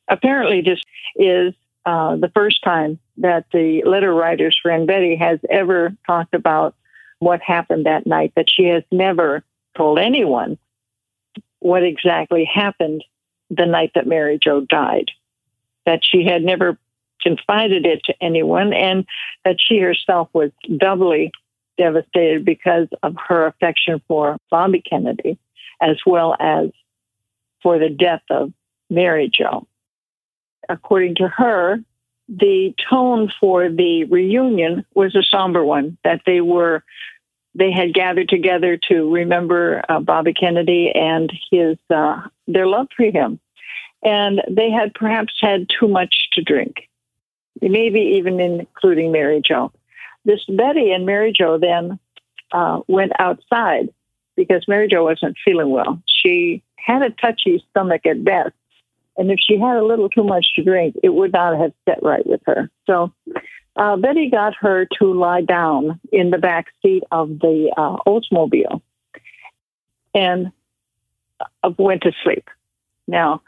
Apparently 0.07 0.61
this 0.61 0.79
is 1.15 1.53
uh, 1.85 2.15
the 2.15 2.31
first 2.33 2.63
time 2.63 2.99
that 3.17 3.45
the 3.51 3.83
letter 3.85 4.13
writer's 4.13 4.57
friend 4.61 4.85
Betty 4.85 5.15
has 5.15 5.39
ever 5.49 5.95
talked 6.05 6.33
about 6.33 6.75
what 7.19 7.41
happened 7.41 7.85
that 7.85 8.05
night 8.07 8.33
that 8.35 8.49
she 8.49 8.65
has 8.65 8.83
never 8.91 9.43
told 9.75 9.99
anyone 9.99 10.57
what 11.59 11.83
exactly 11.83 12.43
happened 12.51 13.03
the 13.49 13.65
night 13.65 13.91
that 13.95 14.07
Mary 14.07 14.39
Jo 14.41 14.61
died, 14.61 15.11
that 15.85 16.01
she 16.03 16.25
had 16.25 16.43
never 16.43 16.77
confided 17.21 17.85
it 17.85 18.01
to 18.05 18.13
anyone, 18.21 18.73
and 18.73 19.05
that 19.45 19.57
she 19.59 19.77
herself 19.77 20.29
was 20.33 20.51
doubly 20.77 21.31
devastated 21.81 22.45
because 22.45 22.87
of 23.01 23.15
her 23.27 23.47
affection 23.47 24.01
for 24.07 24.37
Bobby 24.51 24.83
Kennedy, 24.87 25.39
as 25.81 25.97
well 26.05 26.35
as 26.39 26.69
for 27.63 27.79
the 27.79 27.89
death 27.89 28.21
of 28.29 28.53
Mary 28.91 29.31
Jo. 29.33 29.65
According 30.69 31.15
to 31.15 31.27
her, 31.27 31.79
the 32.29 32.75
tone 32.87 33.31
for 33.39 33.69
the 33.69 34.03
reunion 34.05 34.85
was 34.93 35.15
a 35.15 35.23
somber 35.23 35.65
one, 35.65 35.97
that 36.03 36.21
they 36.25 36.39
were 36.39 36.83
they 37.53 37.71
had 37.71 37.93
gathered 37.93 38.29
together 38.29 38.77
to 38.89 39.11
remember 39.11 39.83
uh, 39.89 39.99
Bobby 39.99 40.33
Kennedy 40.33 40.91
and 40.93 41.33
his 41.51 41.77
uh, 41.89 42.21
their 42.47 42.67
love 42.67 42.87
for 42.95 43.05
him, 43.05 43.39
and 44.03 44.41
they 44.49 44.69
had 44.69 44.93
perhaps 44.93 45.33
had 45.41 45.67
too 45.67 45.87
much 45.87 46.29
to 46.33 46.43
drink, 46.43 46.87
maybe 47.59 48.01
even 48.17 48.39
including 48.39 49.11
Mary 49.11 49.41
Jo. 49.43 49.71
This 50.25 50.43
Betty 50.47 50.91
and 50.91 51.05
Mary 51.05 51.33
Jo 51.35 51.57
then 51.57 51.99
uh, 52.51 52.81
went 52.87 53.11
outside 53.19 53.89
because 54.35 54.67
Mary 54.67 54.87
Jo 54.87 55.03
wasn't 55.03 55.37
feeling 55.43 55.69
well. 55.69 56.01
She 56.07 56.63
had 56.77 57.01
a 57.01 57.09
touchy 57.09 57.63
stomach 57.69 58.05
at 58.05 58.23
best, 58.23 58.53
and 59.17 59.31
if 59.31 59.39
she 59.39 59.59
had 59.59 59.77
a 59.77 59.85
little 59.85 60.09
too 60.09 60.23
much 60.23 60.47
to 60.55 60.63
drink, 60.63 60.95
it 61.03 61.09
would 61.09 61.33
not 61.33 61.59
have 61.59 61.73
set 61.87 62.01
right 62.03 62.25
with 62.25 62.41
her. 62.45 62.69
So 62.87 63.13
uh, 63.75 63.95
Betty 63.97 64.29
got 64.29 64.53
her 64.59 64.87
to 64.99 65.13
lie 65.13 65.41
down 65.41 65.99
in 66.11 66.29
the 66.29 66.37
back 66.37 66.67
seat 66.81 67.03
of 67.11 67.39
the 67.39 67.71
uh, 67.75 67.97
Oldsmobile 68.05 68.81
and 70.13 70.51
uh, 71.39 71.71
went 71.77 72.03
to 72.03 72.11
sleep. 72.23 72.49
Now, 73.07 73.41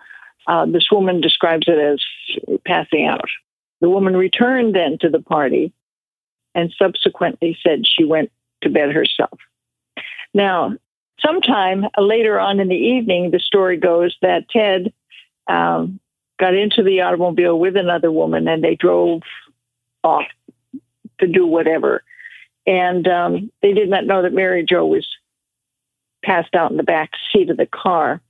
uh, 0.48 0.66
this 0.66 0.88
woman 0.92 1.22
describes 1.22 1.68
it 1.68 1.78
as 1.78 2.60
passing 2.66 3.06
out. 3.06 3.30
The 3.80 3.90
woman 3.90 4.16
returned 4.16 4.76
then 4.76 4.98
to 5.02 5.10
the 5.10 5.22
party 5.22 5.74
and 6.56 6.74
subsequently 6.78 7.58
said 7.64 7.84
she 7.86 8.04
went 8.04 8.32
to 8.62 8.70
bed 8.70 8.92
herself. 8.92 9.40
Now, 10.34 10.74
sometime 11.20 11.86
later 11.98 12.40
on 12.40 12.60
in 12.60 12.68
the 12.68 12.76
evening, 12.76 13.32
the 13.32 13.40
story 13.40 13.78
goes 13.78 14.16
that 14.22 14.50
Ted 14.50 14.94
um, 15.48 16.00
got 16.40 16.56
into 16.56 16.84
the 16.84 17.02
automobile 17.02 17.58
with 17.58 17.76
another 17.76 18.12
woman 18.12 18.48
and 18.48 18.64
they 18.64 18.76
drove 18.76 19.22
off 20.04 20.26
to 21.20 21.28
do 21.28 21.46
whatever. 21.46 22.04
And 22.66 23.08
um, 23.08 23.52
they 23.62 23.74
did 23.74 23.90
not 23.90 24.06
know 24.06 24.22
that 24.22 24.34
Mary 24.34 24.66
Jo 24.68 24.86
was 24.86 25.08
passed 26.24 26.56
out 26.56 26.72
in 26.72 26.78
the 26.78 26.84
back 26.84 27.12
seat 27.32 27.50
of 27.50 27.58
the 27.58 27.66
car. 27.66 28.22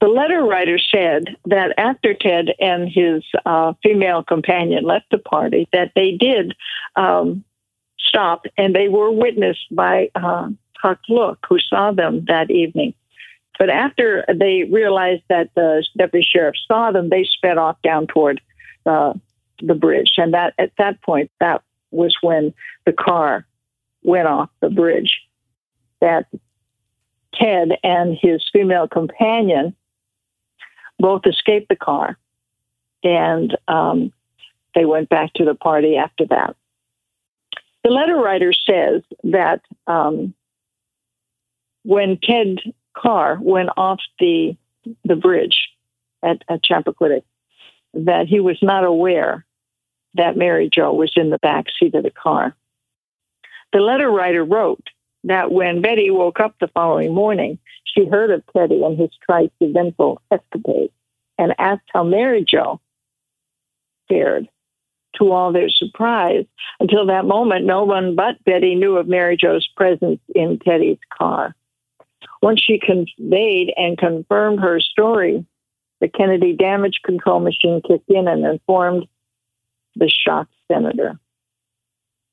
The 0.00 0.08
letter 0.08 0.42
writer 0.42 0.78
said 0.78 1.36
that 1.46 1.74
after 1.78 2.12
Ted 2.12 2.50
and 2.60 2.88
his 2.88 3.24
uh, 3.46 3.72
female 3.82 4.22
companion 4.22 4.84
left 4.84 5.06
the 5.10 5.18
party, 5.18 5.68
that 5.72 5.92
they 5.94 6.12
did 6.12 6.54
um, 6.96 7.44
stop 7.98 8.44
and 8.58 8.74
they 8.74 8.88
were 8.88 9.10
witnessed 9.10 9.74
by 9.74 10.10
uh, 10.14 10.50
Huck 10.76 10.98
Look, 11.08 11.46
who 11.48 11.58
saw 11.58 11.92
them 11.92 12.26
that 12.28 12.50
evening. 12.50 12.92
But 13.58 13.70
after 13.70 14.26
they 14.28 14.64
realized 14.64 15.22
that 15.30 15.48
the 15.54 15.82
deputy 15.96 16.26
sheriff 16.30 16.56
saw 16.68 16.92
them, 16.92 17.08
they 17.08 17.24
sped 17.24 17.56
off 17.56 17.80
down 17.82 18.06
toward 18.06 18.42
uh, 18.84 19.14
the 19.62 19.74
bridge. 19.74 20.12
And 20.18 20.34
that 20.34 20.52
at 20.58 20.72
that 20.76 21.00
point, 21.00 21.30
that 21.40 21.62
was 21.90 22.14
when 22.20 22.52
the 22.84 22.92
car 22.92 23.46
went 24.02 24.28
off 24.28 24.50
the 24.60 24.68
bridge. 24.68 25.22
That 26.02 26.26
Ted 27.34 27.70
and 27.82 28.16
his 28.20 28.44
female 28.52 28.88
companion 28.88 29.74
both 30.98 31.22
escaped 31.26 31.68
the 31.68 31.76
car, 31.76 32.18
and 33.02 33.56
um, 33.68 34.12
they 34.74 34.84
went 34.84 35.08
back 35.08 35.32
to 35.34 35.44
the 35.44 35.54
party 35.54 35.96
after 35.96 36.26
that. 36.26 36.56
The 37.84 37.90
letter 37.90 38.16
writer 38.16 38.52
says 38.52 39.02
that 39.24 39.60
um, 39.86 40.34
when 41.84 42.18
Ted 42.22 42.58
Carr 42.96 43.38
went 43.40 43.70
off 43.76 44.00
the 44.18 44.56
the 45.04 45.16
bridge 45.16 45.68
at, 46.22 46.42
at 46.48 46.62
Chappaquiddick, 46.62 47.24
that 47.94 48.26
he 48.26 48.40
was 48.40 48.58
not 48.62 48.84
aware 48.84 49.44
that 50.14 50.36
Mary 50.36 50.70
Jo 50.72 50.92
was 50.92 51.12
in 51.16 51.30
the 51.30 51.38
back 51.38 51.66
seat 51.78 51.94
of 51.94 52.02
the 52.02 52.10
car. 52.10 52.54
The 53.72 53.80
letter 53.80 54.10
writer 54.10 54.44
wrote 54.44 54.88
that 55.26 55.52
when 55.52 55.82
Betty 55.82 56.10
woke 56.10 56.40
up 56.40 56.54
the 56.60 56.68
following 56.68 57.14
morning, 57.14 57.58
she 57.84 58.06
heard 58.06 58.30
of 58.30 58.42
Teddy 58.56 58.82
and 58.82 58.98
his 58.98 59.10
twice 59.24 59.50
eventful 59.60 60.20
escapade 60.30 60.90
and 61.38 61.54
asked 61.58 61.88
how 61.92 62.04
Mary 62.04 62.44
Jo 62.48 62.80
fared. 64.08 64.48
To 65.18 65.32
all 65.32 65.50
their 65.50 65.70
surprise, 65.70 66.44
until 66.78 67.06
that 67.06 67.24
moment, 67.24 67.64
no 67.64 67.84
one 67.84 68.16
but 68.16 68.42
Betty 68.44 68.74
knew 68.74 68.98
of 68.98 69.08
Mary 69.08 69.38
Jo's 69.38 69.66
presence 69.74 70.20
in 70.34 70.58
Teddy's 70.58 70.98
car. 71.16 71.54
Once 72.42 72.60
she 72.60 72.78
conveyed 72.78 73.72
and 73.78 73.96
confirmed 73.96 74.60
her 74.60 74.78
story, 74.78 75.46
the 76.02 76.08
Kennedy 76.08 76.52
damage 76.52 77.00
control 77.02 77.40
machine 77.40 77.80
kicked 77.80 78.10
in 78.10 78.28
and 78.28 78.44
informed 78.44 79.06
the 79.94 80.10
shocked 80.10 80.52
senator. 80.70 81.18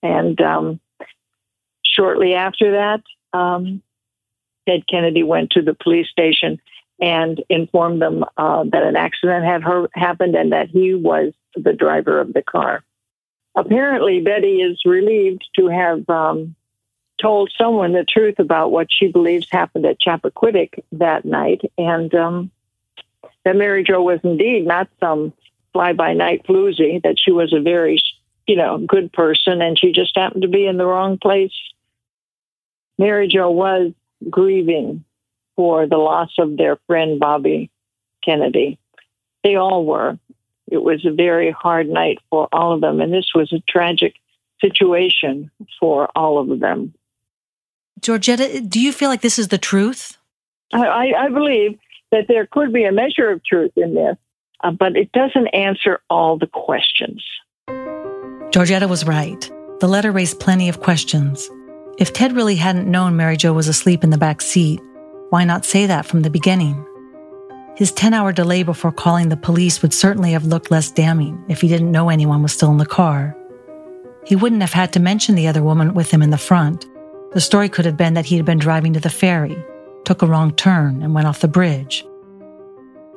And 0.02 0.40
um, 0.42 0.82
shortly 1.96 2.34
after 2.34 2.72
that, 2.72 3.02
um, 3.38 3.82
Ted 4.68 4.88
Kennedy 4.88 5.24
went 5.24 5.52
to 5.52 5.62
the 5.62 5.74
police 5.74 6.10
station 6.10 6.60
and 7.02 7.44
informed 7.50 8.02
them 8.02 8.24
uh, 8.38 8.64
that 8.72 8.84
an 8.84 8.96
accident 8.96 9.44
had 9.44 9.64
her- 9.64 9.90
happened 9.94 10.36
and 10.36 10.52
that 10.52 10.70
he 10.70 10.94
was 10.94 11.34
the 11.56 11.74
driver 11.74 12.20
of 12.20 12.34
the 12.34 12.42
car. 12.42 12.84
Apparently, 13.56 14.22
Betty 14.22 14.62
is 14.62 14.82
relieved 14.86 15.44
to 15.56 15.68
have 15.68 16.10
um, 16.10 16.56
told 17.22 17.52
someone 17.58 17.94
the 17.94 18.06
truth 18.06 18.40
about 18.40 18.72
what 18.72 18.88
she 18.90 19.08
believes 19.08 19.48
happened 19.52 19.86
at 19.86 20.00
Chappaquiddick 20.00 20.84
that 20.94 21.26
night, 21.26 21.62
and 21.78 22.14
um, 22.16 22.52
that 23.44 23.56
Mary 23.56 23.84
Jo 23.84 24.02
was 24.02 24.20
indeed 24.24 24.66
not 24.66 24.88
some 25.00 25.34
fly 25.74 25.94
by 25.94 26.14
night 26.14 26.46
floozy, 26.48 27.02
that 27.04 27.16
she 27.20 27.32
was 27.32 27.54
a 27.54 27.60
very, 27.60 28.02
you 28.48 28.56
know, 28.56 28.78
good 28.78 29.12
person 29.12 29.62
and 29.62 29.78
she 29.78 29.92
just 29.92 30.16
happened 30.16 30.44
to 30.44 30.48
be 30.48 30.66
in 30.66 30.78
the 30.78 30.86
wrong 30.86 31.18
place. 31.18 31.54
Mary 32.98 33.28
Jo 33.28 33.50
was 33.52 33.92
grieving 34.30 35.04
for 35.56 35.88
the 35.88 35.98
loss 35.98 36.32
of 36.40 36.58
their 36.58 36.78
friend 36.88 37.20
Bobby 37.20 37.70
Kennedy. 38.24 38.80
They 39.44 39.56
all 39.56 39.86
were. 39.86 40.18
It 40.72 40.82
was 40.82 41.06
a 41.06 41.12
very 41.12 41.52
hard 41.52 41.88
night 41.90 42.20
for 42.30 42.48
all 42.52 42.74
of 42.74 42.82
them, 42.82 43.02
and 43.02 43.14
this 43.14 43.32
was 43.36 43.52
a 43.52 43.62
tragic 43.68 44.16
situation 44.62 45.52
for 45.80 46.10
all 46.16 46.40
of 46.40 46.60
them. 46.60 46.94
Georgetta, 48.00 48.68
do 48.68 48.80
you 48.80 48.92
feel 48.92 49.10
like 49.10 49.22
this 49.22 49.38
is 49.38 49.50
the 49.50 49.58
truth? 49.58 50.18
I, 50.74 51.14
I 51.14 51.30
believe 51.30 51.78
that 52.12 52.28
there 52.28 52.48
could 52.48 52.74
be 52.74 52.86
a 52.86 52.92
measure 52.92 53.30
of 53.30 53.44
truth 53.44 53.72
in 53.76 53.94
this, 53.94 54.18
uh, 54.64 54.72
but 54.72 54.96
it 54.96 55.12
doesn't 55.12 55.48
answer 55.48 56.00
all 56.10 56.38
the 56.38 56.48
questions. 56.48 57.24
Georgetta 57.68 58.88
was 58.88 59.06
right. 59.06 59.52
The 59.80 59.88
letter 59.88 60.12
raised 60.12 60.40
plenty 60.40 60.70
of 60.70 60.80
questions. 60.80 61.50
If 62.00 62.12
Ted 62.12 62.36
really 62.36 62.56
hadn't 62.56 62.90
known 62.90 63.16
Mary 63.16 63.38
Jo 63.38 63.54
was 63.54 63.68
asleep 63.68 64.04
in 64.04 64.10
the 64.10 64.18
back 64.18 64.42
seat, 64.42 64.82
why 65.30 65.44
not 65.44 65.64
say 65.64 65.86
that 65.86 66.08
from 66.08 66.24
the 66.24 66.30
beginning? 66.32 66.84
His 67.76 67.92
10 67.92 68.16
hour 68.16 68.32
delay 68.32 68.64
before 68.64 68.92
calling 68.92 69.30
the 69.30 69.38
police 69.38 69.82
would 69.82 69.94
certainly 69.94 70.32
have 70.32 70.46
looked 70.46 70.72
less 70.72 70.90
damning 70.90 71.44
if 71.50 71.62
he 71.62 71.68
didn't 71.68 71.92
know 71.92 72.10
anyone 72.10 72.42
was 72.42 72.52
still 72.52 72.72
in 72.72 72.78
the 72.78 72.86
car. 72.86 73.38
He 74.26 74.36
wouldn't 74.36 74.62
have 74.62 74.74
had 74.74 74.92
to 74.94 75.00
mention 75.00 75.36
the 75.36 75.48
other 75.48 75.62
woman 75.62 75.94
with 75.94 76.10
him 76.10 76.24
in 76.24 76.32
the 76.32 76.38
front. 76.38 76.88
The 77.34 77.42
story 77.42 77.70
could 77.70 77.86
have 77.86 77.98
been 77.98 78.16
that 78.16 78.26
he 78.26 78.38
had 78.38 78.46
been 78.46 78.60
driving 78.60 78.94
to 78.94 79.00
the 79.00 79.10
ferry, 79.10 79.58
took 80.04 80.24
a 80.24 80.28
wrong 80.28 80.52
turn, 80.52 81.04
and 81.04 81.14
went 81.14 81.28
off 81.28 81.42
the 81.42 81.48
bridge. 81.48 82.06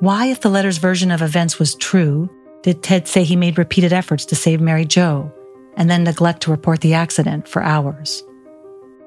Why, 0.00 0.26
if 0.26 0.42
the 0.42 0.50
letter's 0.50 0.78
version 0.78 1.10
of 1.10 1.22
events 1.22 1.58
was 1.58 1.74
true, 1.76 2.28
did 2.62 2.82
Ted 2.82 3.08
say 3.08 3.24
he 3.24 3.36
made 3.36 3.56
repeated 3.56 3.94
efforts 3.94 4.26
to 4.26 4.36
save 4.36 4.60
Mary 4.60 4.84
Jo 4.84 5.32
and 5.78 5.88
then 5.88 6.04
neglect 6.04 6.42
to 6.42 6.50
report 6.50 6.82
the 6.82 6.92
accident 6.92 7.48
for 7.48 7.62
hours? 7.62 8.22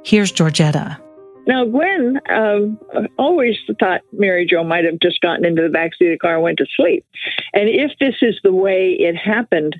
Here's 0.09 0.31
Georgetta. 0.31 0.99
Now, 1.45 1.65
Gwen 1.65 2.19
uh, 2.27 3.01
always 3.19 3.57
thought 3.79 4.01
Mary 4.11 4.47
Jo 4.47 4.63
might 4.63 4.83
have 4.85 4.99
just 4.99 5.21
gotten 5.21 5.45
into 5.45 5.61
the 5.61 5.67
backseat 5.67 6.11
of 6.11 6.13
the 6.13 6.17
car 6.19 6.33
and 6.33 6.41
went 6.41 6.57
to 6.57 6.65
sleep. 6.75 7.05
And 7.53 7.69
if 7.69 7.91
this 7.99 8.15
is 8.23 8.39
the 8.43 8.51
way 8.51 8.97
it 8.99 9.15
happened, 9.15 9.75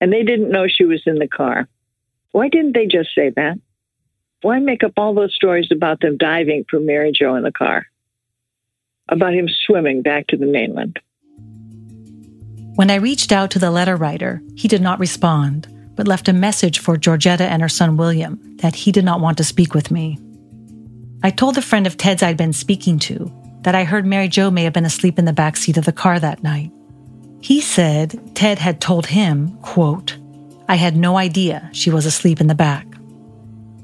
and 0.00 0.12
they 0.12 0.22
didn't 0.22 0.52
know 0.52 0.68
she 0.68 0.84
was 0.84 1.02
in 1.04 1.16
the 1.16 1.26
car, 1.26 1.66
why 2.30 2.48
didn't 2.48 2.74
they 2.74 2.86
just 2.86 3.08
say 3.12 3.30
that? 3.34 3.58
Why 4.42 4.60
make 4.60 4.84
up 4.84 4.92
all 4.96 5.14
those 5.14 5.34
stories 5.34 5.66
about 5.72 6.00
them 6.00 6.16
diving 6.16 6.64
for 6.70 6.78
Mary 6.78 7.10
Jo 7.10 7.34
in 7.34 7.42
the 7.42 7.50
car? 7.50 7.86
About 9.08 9.34
him 9.34 9.48
swimming 9.66 10.02
back 10.02 10.28
to 10.28 10.36
the 10.36 10.46
mainland? 10.46 11.00
When 12.76 12.88
I 12.88 12.96
reached 12.96 13.32
out 13.32 13.50
to 13.50 13.58
the 13.58 13.72
letter 13.72 13.96
writer, 13.96 14.42
he 14.54 14.68
did 14.68 14.80
not 14.80 15.00
respond, 15.00 15.66
but 15.94 16.08
left 16.08 16.28
a 16.28 16.32
message 16.32 16.78
for 16.78 16.96
Georgetta 16.96 17.42
and 17.42 17.62
her 17.62 17.68
son 17.68 17.96
William 17.96 18.40
that 18.58 18.74
he 18.74 18.92
did 18.92 19.04
not 19.04 19.20
want 19.20 19.36
to 19.38 19.44
speak 19.44 19.74
with 19.74 19.90
me. 19.90 20.18
I 21.22 21.30
told 21.30 21.54
the 21.54 21.62
friend 21.62 21.86
of 21.86 21.96
Ted's 21.96 22.22
I'd 22.22 22.36
been 22.36 22.52
speaking 22.52 22.98
to 23.00 23.32
that 23.62 23.74
I 23.74 23.84
heard 23.84 24.06
Mary 24.06 24.28
Jo 24.28 24.50
may 24.50 24.64
have 24.64 24.72
been 24.72 24.84
asleep 24.84 25.18
in 25.18 25.24
the 25.24 25.32
back 25.32 25.56
seat 25.56 25.76
of 25.76 25.84
the 25.84 25.92
car 25.92 26.18
that 26.18 26.42
night. 26.42 26.72
He 27.40 27.60
said 27.60 28.34
Ted 28.34 28.58
had 28.58 28.80
told 28.80 29.06
him, 29.06 29.56
quote, 29.62 30.16
I 30.68 30.76
had 30.76 30.96
no 30.96 31.16
idea 31.16 31.68
she 31.72 31.90
was 31.90 32.06
asleep 32.06 32.40
in 32.40 32.46
the 32.46 32.54
back. 32.54 32.86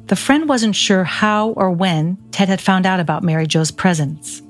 The 0.06 0.16
friend 0.16 0.48
wasn't 0.48 0.74
sure 0.74 1.04
how 1.04 1.50
or 1.50 1.70
when 1.70 2.16
Ted 2.30 2.48
had 2.48 2.60
found 2.60 2.86
out 2.86 2.98
about 2.98 3.22
Mary 3.22 3.46
Jo's 3.46 3.70
presence. 3.70 4.42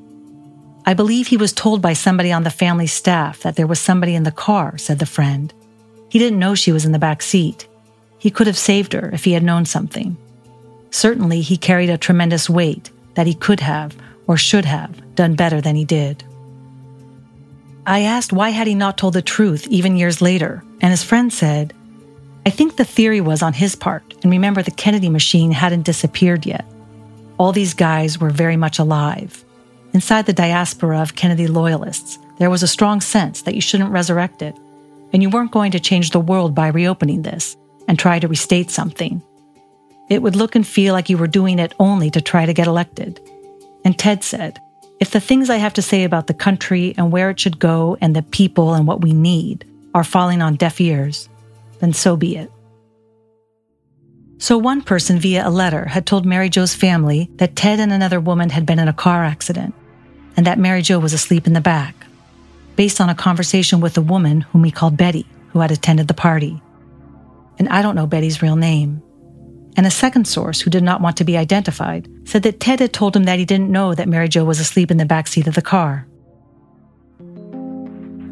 I 0.87 0.95
believe 0.95 1.27
he 1.27 1.37
was 1.37 1.53
told 1.53 1.83
by 1.83 1.93
somebody 1.95 2.33
on 2.33 2.45
the 2.45 2.51
family 2.51 2.87
staff 2.87 3.41
that 3.41 3.57
there 3.57 3.67
was 3.67 3.81
somebody 3.81 4.15
in 4.15 4.23
the 4.23 4.31
car, 4.31 4.79
said 4.79 4.99
the 4.99 5.07
friend. 5.07 5.53
He 6.09 6.19
didn't 6.19 6.39
know 6.39 6.55
she 6.55 6.73
was 6.73 6.85
in 6.85 6.93
the 6.93 6.99
back 6.99 7.23
seat. 7.23 7.67
He 8.19 8.31
could 8.31 8.47
have 8.47 8.59
saved 8.59 8.93
her 8.93 9.11
if 9.13 9.25
he 9.25 9.33
had 9.33 9.43
known 9.43 9.65
something. 9.65 10.17
Certainly, 10.91 11.43
he 11.43 11.57
carried 11.57 11.91
a 11.91 11.99
tremendous 11.99 12.49
weight 12.49 12.91
that 13.15 13.27
he 13.27 13.35
could 13.35 13.61
have, 13.61 13.97
or 14.27 14.37
should 14.37 14.65
have, 14.65 15.15
done 15.15 15.35
better 15.35 15.61
than 15.61 15.77
he 15.77 15.85
did. 15.85 16.25
I 17.87 18.01
asked 18.01 18.33
why 18.33 18.51
had 18.51 18.67
he 18.67 18.75
not 18.75 18.99
told 18.99 19.15
the 19.15 19.23
truth 19.23 19.67
even 19.69 19.97
years 19.97 20.21
later, 20.21 20.63
and 20.81 20.91
his 20.91 21.03
friend 21.03 21.33
said, 21.33 21.73
I 22.45 22.51
think 22.51 22.77
the 22.77 22.85
theory 22.85 23.21
was 23.21 23.43
on 23.43 23.53
his 23.53 23.75
part, 23.75 24.15
and 24.23 24.31
remember 24.31 24.63
the 24.63 24.71
Kennedy 24.71 25.09
machine 25.09 25.51
hadn't 25.53 25.83
disappeared 25.83 26.47
yet. 26.47 26.65
All 27.39 27.53
these 27.53 27.75
guys 27.75 28.19
were 28.19 28.31
very 28.31 28.57
much 28.57 28.79
alive. 28.79 29.45
Inside 29.93 30.27
the 30.27 30.33
diaspora 30.33 31.01
of 31.01 31.15
Kennedy 31.15 31.47
loyalists, 31.47 32.19
there 32.39 32.51
was 32.51 32.63
a 32.63 32.69
strong 32.69 33.01
sense 33.01 33.43
that 33.43 33.55
you 33.55 33.61
shouldn't 33.61 33.91
resurrect 33.91 34.43
it, 34.43 34.55
and 35.13 35.23
you 35.23 35.31
weren't 35.31 35.53
going 35.53 35.73
to 35.73 35.81
change 35.81 36.11
the 36.11 36.21
world 36.21 36.55
by 36.55 36.69
reopening 36.69 37.23
this 37.23 37.57
and 37.87 37.99
try 37.99 38.19
to 38.19 38.29
restate 38.29 38.71
something. 38.71 39.23
It 40.09 40.23
would 40.23 40.37
look 40.37 40.55
and 40.55 40.67
feel 40.67 40.95
like 40.95 41.09
you 41.09 41.19
were 41.19 41.27
doing 41.27 41.59
it 41.59 41.75
only 41.79 42.11
to 42.11 42.21
try 42.21 42.47
to 42.47 42.55
get 42.55 42.67
elected. 42.67 43.21
And 43.85 43.99
Ted 43.99 44.25
said, 44.25 44.59
If 45.01 45.11
the 45.11 45.21
things 45.21 45.51
I 45.51 45.57
have 45.57 45.75
to 45.75 45.83
say 45.83 46.05
about 46.05 46.27
the 46.27 46.35
country 46.35 46.95
and 46.97 47.13
where 47.13 47.31
it 47.31 47.41
should 47.41 47.59
go 47.59 47.97
and 48.01 48.15
the 48.15 48.23
people 48.23 48.75
and 48.75 48.87
what 48.87 49.03
we 49.03 49.13
need 49.13 49.67
are 49.95 50.05
falling 50.05 50.43
on 50.43 50.57
deaf 50.57 50.81
ears, 50.81 51.29
then 51.81 51.93
so 51.93 52.17
be 52.17 52.37
it. 52.37 52.51
So 54.39 54.57
one 54.57 54.83
person 54.83 55.19
via 55.19 55.47
a 55.47 55.51
letter 55.51 55.87
had 55.87 56.07
told 56.07 56.25
Mary 56.25 56.49
Jo's 56.49 56.75
family 56.75 57.29
that 57.37 57.57
Ted 57.57 57.81
and 57.81 57.93
another 57.93 58.21
woman 58.21 58.51
had 58.51 58.65
been 58.65 58.79
in 58.79 58.87
a 58.87 58.93
car 58.93 59.25
accident 59.25 59.75
and 60.37 60.47
that 60.47 60.59
Mary 60.59 60.83
Jo 60.83 61.01
was 61.01 61.13
asleep 61.13 61.49
in 61.49 61.53
the 61.53 61.61
back, 61.61 61.98
based 62.79 63.01
on 63.01 63.11
a 63.11 63.15
conversation 63.15 63.81
with 63.81 63.99
a 63.99 64.01
woman 64.01 64.41
whom 64.41 64.63
he 64.63 64.71
called 64.71 64.97
Betty, 64.97 65.27
who 65.49 65.59
had 65.59 65.73
attended 65.73 66.07
the 66.07 66.15
party. 66.15 66.63
And 67.59 67.69
I 67.69 67.83
don't 67.83 67.97
know 67.97 68.07
Betty's 68.07 68.41
real 68.41 68.55
name, 68.55 69.03
and 69.77 69.85
a 69.85 69.91
second 69.91 70.29
source, 70.29 70.61
who 70.61 70.71
did 70.71 70.85
not 70.85 71.01
want 71.01 71.17
to 71.17 71.25
be 71.25 71.37
identified, 71.37 72.09
said 72.23 72.45
that 72.45 72.61
Ted 72.61 72.79
had 72.79 72.93
told 72.93 73.17
him 73.17 73.25
that 73.25 73.41
he 73.41 73.45
didn't 73.45 73.73
know 73.73 73.97
that 73.97 74.07
Mary 74.07 74.29
Jo 74.29 74.45
was 74.45 74.61
asleep 74.61 74.93
in 74.93 74.97
the 74.97 75.05
back 75.05 75.27
seat 75.27 75.49
of 75.49 75.57
the 75.57 75.61
car. 75.61 76.07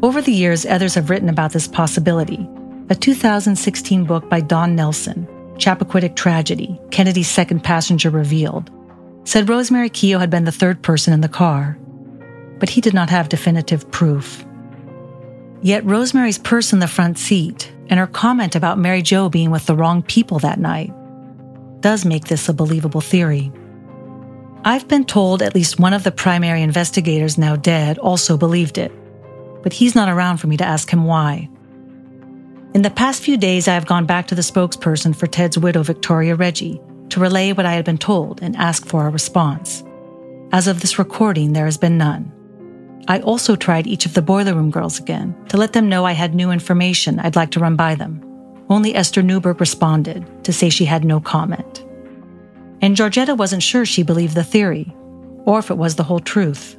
Over 0.01 0.21
the 0.21 0.31
years, 0.31 0.65
others 0.65 0.95
have 0.95 1.09
written 1.09 1.27
about 1.27 1.51
this 1.51 1.67
possibility. 1.67 2.47
A 2.89 2.95
2016 2.95 4.05
book 4.05 4.29
by 4.29 4.39
Don 4.39 4.77
Nelson, 4.77 5.27
Chappaquiddick 5.57 6.15
Tragedy 6.15 6.79
Kennedy's 6.89 7.29
Second 7.29 7.65
Passenger 7.65 8.11
Revealed, 8.11 8.71
said 9.25 9.49
Rosemary 9.49 9.89
Keough 9.89 10.21
had 10.21 10.29
been 10.29 10.45
the 10.45 10.53
third 10.53 10.81
person 10.83 11.11
in 11.11 11.19
the 11.19 11.27
car, 11.27 11.77
but 12.59 12.69
he 12.69 12.81
did 12.81 12.93
not 12.93 13.09
have 13.09 13.29
definitive 13.29 13.89
proof. 13.91 14.45
Yet 15.61 15.85
Rosemary's 15.85 16.37
purse 16.37 16.73
in 16.73 16.79
the 16.79 16.87
front 16.87 17.17
seat 17.17 17.71
and 17.89 17.99
her 17.99 18.07
comment 18.07 18.55
about 18.55 18.77
Mary 18.77 19.01
Jo 19.01 19.29
being 19.29 19.51
with 19.51 19.65
the 19.65 19.75
wrong 19.75 20.01
people 20.03 20.39
that 20.39 20.59
night 20.59 20.93
does 21.81 22.05
make 22.05 22.25
this 22.25 22.49
a 22.49 22.53
believable 22.53 23.01
theory. 23.01 23.51
I've 24.65 24.87
been 24.87 25.05
told 25.05 25.41
at 25.41 25.55
least 25.55 25.79
one 25.79 25.93
of 25.93 26.03
the 26.03 26.11
primary 26.11 26.61
investigators, 26.61 27.37
now 27.37 27.55
dead, 27.55 27.97
also 27.97 28.37
believed 28.37 28.77
it, 28.77 28.91
but 29.63 29.73
he's 29.73 29.95
not 29.95 30.09
around 30.09 30.37
for 30.37 30.47
me 30.47 30.57
to 30.57 30.65
ask 30.65 30.89
him 30.91 31.05
why. 31.05 31.49
In 32.73 32.81
the 32.81 32.89
past 32.89 33.23
few 33.23 33.37
days, 33.37 33.67
I 33.67 33.73
have 33.73 33.85
gone 33.85 34.05
back 34.05 34.27
to 34.27 34.35
the 34.35 34.41
spokesperson 34.41 35.15
for 35.15 35.25
Ted's 35.25 35.57
widow, 35.57 35.83
Victoria 35.83 36.35
Reggie, 36.35 36.81
to 37.09 37.19
relay 37.19 37.53
what 37.53 37.65
I 37.65 37.73
had 37.73 37.85
been 37.85 37.97
told 37.97 38.41
and 38.41 38.55
ask 38.57 38.85
for 38.85 39.07
a 39.07 39.11
response. 39.11 39.83
As 40.51 40.67
of 40.67 40.81
this 40.81 40.99
recording, 40.99 41.53
there 41.53 41.65
has 41.65 41.77
been 41.77 41.97
none. 41.97 42.31
I 43.09 43.19
also 43.21 43.55
tried 43.55 43.87
each 43.87 44.05
of 44.05 44.13
the 44.13 44.21
boiler 44.21 44.53
room 44.53 44.69
girls 44.69 44.99
again 44.99 45.35
to 45.47 45.57
let 45.57 45.73
them 45.73 45.87
know 45.87 46.05
I 46.05 46.11
had 46.11 46.35
new 46.35 46.51
information 46.51 47.19
I'd 47.19 47.37
like 47.37 47.51
to 47.51 47.59
run 47.59 47.77
by 47.77 47.95
them. 47.95 48.21
Only 48.69 48.95
Esther 48.95 49.21
Newberg 49.21 49.61
responded 49.61 50.43
to 50.43 50.51
say 50.51 50.69
she 50.69 50.83
had 50.83 51.05
no 51.05 51.21
comment. 51.21 51.85
And 52.81 52.97
Georgetta 52.97 53.37
wasn't 53.37 53.63
sure 53.63 53.85
she 53.85 54.03
believed 54.03 54.35
the 54.35 54.43
theory, 54.43 54.93
or 55.45 55.59
if 55.59 55.71
it 55.71 55.77
was 55.77 55.95
the 55.95 56.03
whole 56.03 56.19
truth. 56.19 56.77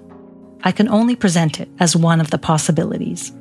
I 0.63 0.71
can 0.71 0.89
only 0.89 1.17
present 1.17 1.61
it 1.61 1.69
as 1.79 1.97
one 1.97 2.21
of 2.21 2.31
the 2.31 2.39
possibilities. 2.39 3.33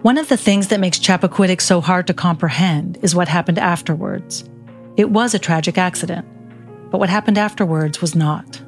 One 0.00 0.16
of 0.16 0.28
the 0.28 0.38
things 0.38 0.68
that 0.68 0.80
makes 0.80 0.98
Chappaquiddick 0.98 1.60
so 1.60 1.80
hard 1.80 2.06
to 2.06 2.14
comprehend 2.14 2.98
is 3.02 3.14
what 3.14 3.28
happened 3.28 3.58
afterwards. 3.58 4.48
It 4.96 5.10
was 5.10 5.34
a 5.34 5.38
tragic 5.38 5.76
accident, 5.76 6.26
but 6.90 6.98
what 6.98 7.10
happened 7.10 7.36
afterwards 7.36 8.00
was 8.00 8.14
not. 8.14 8.60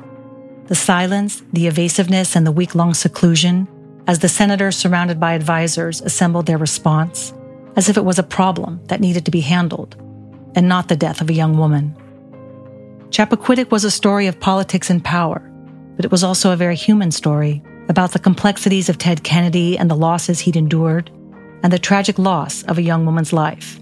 The 0.67 0.75
silence, 0.75 1.43
the 1.53 1.67
evasiveness, 1.67 2.37
and 2.37 2.47
the 2.47 2.53
week 2.53 2.75
long 2.75 2.95
seclusion 2.95 3.69
as 4.07 4.19
the 4.19 4.29
senators 4.29 4.77
surrounded 4.77 5.21
by 5.21 5.33
advisors 5.35 6.01
assembled 6.01 6.47
their 6.47 6.59
response 6.59 7.33
as 7.77 7.89
if 7.89 7.97
it 7.97 8.05
was 8.05 8.19
a 8.19 8.23
problem 8.23 8.81
that 8.87 9.01
needed 9.01 9.25
to 9.25 9.31
be 9.31 9.41
handled, 9.41 9.97
and 10.55 10.69
not 10.69 10.89
the 10.89 10.97
death 10.97 11.21
of 11.21 11.29
a 11.29 11.35
young 11.35 11.59
woman. 11.59 11.95
Chappaquiddick 13.11 13.71
was 13.71 13.85
a 13.85 13.91
story 13.91 14.27
of 14.27 14.41
politics 14.41 14.91
and 14.91 15.05
power, 15.05 15.41
but 15.97 16.05
it 16.05 16.11
was 16.11 16.25
also 16.25 16.53
a 16.53 16.57
very 16.57 16.77
human 16.77 17.11
story 17.11 17.63
about 17.89 18.13
the 18.13 18.19
complexities 18.19 18.89
of 18.89 18.99
Ted 18.99 19.23
Kennedy 19.25 19.77
and 19.77 19.91
the 19.91 19.97
losses 19.97 20.41
he'd 20.41 20.57
endured, 20.57 21.11
and 21.63 21.73
the 21.73 21.79
tragic 21.79 22.19
loss 22.19 22.63
of 22.65 22.79
a 22.79 22.83
young 22.83 23.05
woman's 23.05 23.33
life. 23.33 23.81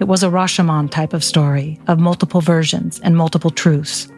It 0.00 0.08
was 0.08 0.22
a 0.22 0.28
Rashomon 0.28 0.90
type 0.90 1.12
of 1.12 1.22
story 1.22 1.78
of 1.86 1.98
multiple 1.98 2.40
versions 2.40 3.00
and 3.00 3.16
multiple 3.16 3.50
truths, 3.50 4.08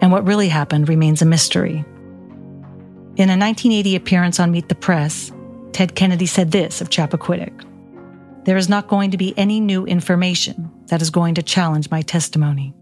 and 0.00 0.12
what 0.12 0.26
really 0.26 0.48
happened 0.48 0.88
remains 0.88 1.22
a 1.22 1.26
mystery. 1.26 1.84
In 3.16 3.30
a 3.30 3.36
1980 3.36 3.96
appearance 3.96 4.38
on 4.38 4.52
Meet 4.52 4.68
the 4.68 4.74
Press, 4.74 5.32
Ted 5.72 5.94
Kennedy 5.94 6.26
said 6.26 6.50
this 6.50 6.80
of 6.80 6.90
Chappaquiddick 6.90 7.64
there 8.44 8.56
is 8.56 8.70
not 8.70 8.88
going 8.88 9.10
to 9.10 9.18
be 9.18 9.36
any 9.36 9.60
new 9.60 9.84
information 9.84 10.72
that 10.86 11.02
is 11.02 11.10
going 11.10 11.34
to 11.34 11.42
challenge 11.42 11.90
my 11.90 12.00
testimony. 12.00 12.72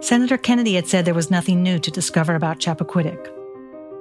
Senator 0.00 0.36
Kennedy 0.36 0.74
had 0.74 0.86
said 0.86 1.06
there 1.06 1.14
was 1.14 1.30
nothing 1.30 1.62
new 1.62 1.78
to 1.78 1.90
discover 1.90 2.34
about 2.34 2.58
Chappaquiddick. 2.58 3.30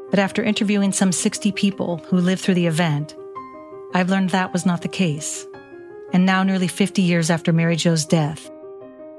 But 0.10 0.20
after 0.20 0.44
interviewing 0.44 0.92
some 0.92 1.14
60 1.14 1.54
people 1.54 2.00
who 2.10 2.18
lived 2.18 2.42
through 2.42 2.56
the 2.56 2.68
event, 2.68 3.16
I've 3.94 4.10
learned 4.10 4.32
that 4.32 4.52
was 4.52 4.66
not 4.66 4.82
the 4.82 4.90
case. 4.90 5.48
And 6.12 6.26
now, 6.26 6.44
nearly 6.44 6.68
50 6.68 7.02
years 7.02 7.30
after 7.30 7.54
Mary 7.54 7.78
Jo's 7.78 8.06
death, 8.06 8.50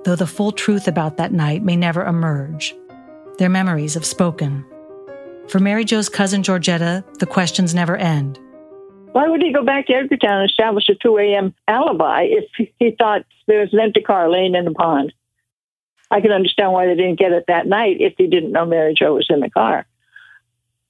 though 0.04 0.16
the 0.16 0.26
full 0.26 0.52
truth 0.52 0.86
about 0.86 1.16
that 1.16 1.32
night 1.32 1.62
may 1.62 1.76
never 1.76 2.04
emerge, 2.04 2.74
their 3.38 3.48
memories 3.48 3.94
have 3.94 4.04
spoken. 4.04 4.64
For 5.48 5.58
Mary 5.58 5.84
Jo's 5.84 6.08
cousin 6.08 6.42
Georgetta, 6.42 7.04
the 7.18 7.26
questions 7.26 7.74
never 7.74 7.96
end. 7.96 8.38
Why 9.12 9.28
would 9.28 9.42
he 9.42 9.52
go 9.52 9.64
back 9.64 9.86
to 9.86 9.92
Edgartown 9.92 10.40
and 10.40 10.50
establish 10.50 10.88
a 10.88 10.94
2 10.94 11.18
a.m. 11.18 11.54
alibi 11.68 12.22
if 12.22 12.68
he 12.78 12.90
thought 12.90 13.24
there 13.46 13.60
was 13.60 13.72
an 13.72 13.80
empty 13.80 14.00
car 14.00 14.30
laying 14.30 14.54
in 14.54 14.64
the 14.64 14.72
pond? 14.72 15.12
I 16.10 16.20
can 16.20 16.32
understand 16.32 16.72
why 16.72 16.86
they 16.86 16.96
didn't 16.96 17.18
get 17.18 17.32
it 17.32 17.44
that 17.48 17.66
night 17.66 17.98
if 18.00 18.14
he 18.18 18.26
didn't 18.26 18.52
know 18.52 18.66
Mary 18.66 18.94
Jo 18.94 19.14
was 19.14 19.26
in 19.30 19.40
the 19.40 19.50
car. 19.50 19.86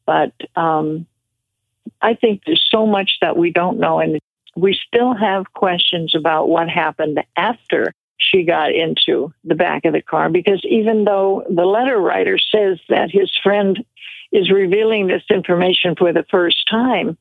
But 0.06 0.32
um, 0.56 1.06
I 2.00 2.14
think 2.14 2.42
there's 2.44 2.66
so 2.70 2.86
much 2.86 3.18
that 3.20 3.36
we 3.36 3.50
don't 3.50 3.78
know, 3.78 4.00
and 4.00 4.18
we 4.56 4.78
still 4.86 5.14
have 5.14 5.52
questions 5.52 6.14
about 6.14 6.48
what 6.48 6.68
happened 6.68 7.22
after 7.36 7.92
she 8.16 8.44
got 8.44 8.72
into 8.72 9.32
the 9.44 9.54
back 9.54 9.84
of 9.84 9.92
the 9.92 10.02
car 10.02 10.28
because 10.28 10.64
even 10.64 11.04
though 11.04 11.44
the 11.48 11.64
letter 11.64 11.98
writer 11.98 12.38
says 12.38 12.78
that 12.88 13.10
his 13.10 13.30
friend 13.42 13.84
is 14.32 14.50
revealing 14.50 15.06
this 15.06 15.22
information 15.30 15.94
for 15.96 16.12
the 16.12 16.24
first 16.30 16.68
time, 16.70 17.16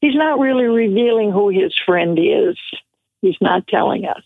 he's 0.00 0.14
not 0.14 0.38
really 0.38 0.64
revealing 0.64 1.30
who 1.30 1.48
his 1.48 1.74
friend 1.84 2.18
is. 2.18 2.56
He's 3.20 3.36
not 3.40 3.66
telling 3.66 4.04
us 4.04 4.22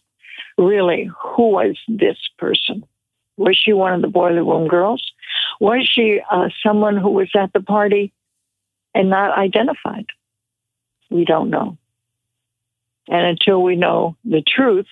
really 0.59 1.09
who 1.23 1.51
was 1.51 1.79
this 1.87 2.19
person. 2.39 2.85
Was 3.37 3.57
she 3.57 3.73
one 3.73 3.95
of 3.95 4.03
the 4.03 4.09
boiler 4.09 4.45
room 4.45 4.67
girls? 4.67 5.03
Was 5.61 5.89
she 5.89 6.21
uh, 6.31 6.49
someone 6.63 6.97
who 6.97 7.11
was 7.11 7.31
at 7.37 7.53
the 7.53 7.61
party 7.61 8.13
and 8.95 9.09
not 9.09 9.39
identified? 9.39 10.07
We 11.09 11.25
don't 11.25 11.51
know. 11.51 11.79
And 13.09 13.27
until 13.27 13.63
we 13.63 13.77
know 13.77 14.17
the 14.25 14.43
truth, 14.43 14.87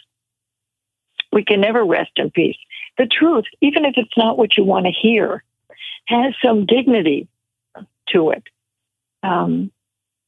we 1.32 1.44
can 1.44 1.60
never 1.60 1.84
rest 1.84 2.12
in 2.16 2.30
peace. 2.30 2.56
The 2.98 3.06
truth, 3.06 3.44
even 3.60 3.84
if 3.84 3.94
it's 3.96 4.16
not 4.16 4.38
what 4.38 4.56
you 4.56 4.64
want 4.64 4.86
to 4.86 4.92
hear, 4.92 5.44
has 6.06 6.34
some 6.44 6.66
dignity 6.66 7.28
to 8.08 8.30
it. 8.30 8.44
Um, 9.22 9.70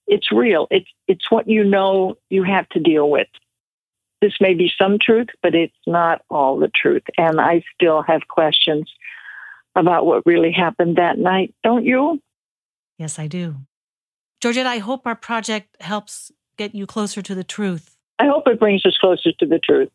it's 0.06 0.32
real. 0.32 0.66
It's 0.70 0.88
it's 1.06 1.30
what 1.30 1.48
you 1.48 1.64
know 1.64 2.16
you 2.30 2.42
have 2.42 2.68
to 2.70 2.80
deal 2.80 3.08
with. 3.08 3.28
This 4.20 4.32
may 4.40 4.54
be 4.54 4.72
some 4.76 4.98
truth, 5.00 5.28
but 5.42 5.54
it's 5.54 5.76
not 5.86 6.22
all 6.28 6.58
the 6.58 6.70
truth. 6.74 7.04
And 7.16 7.40
I 7.40 7.62
still 7.74 8.02
have 8.02 8.22
questions 8.26 8.90
about 9.76 10.06
what 10.06 10.26
really 10.26 10.50
happened 10.50 10.96
that 10.96 11.18
night. 11.18 11.54
Don't 11.62 11.84
you? 11.84 12.20
Yes, 12.98 13.18
I 13.18 13.28
do. 13.28 13.56
Georgette, 14.40 14.66
I 14.66 14.78
hope 14.78 15.06
our 15.06 15.14
project 15.14 15.76
helps 15.80 16.32
get 16.56 16.74
you 16.74 16.86
closer 16.86 17.22
to 17.22 17.34
the 17.34 17.44
truth. 17.44 17.96
I 18.18 18.26
hope 18.26 18.48
it 18.48 18.58
brings 18.58 18.84
us 18.84 18.96
closer 19.00 19.30
to 19.38 19.46
the 19.46 19.60
truth. 19.60 19.90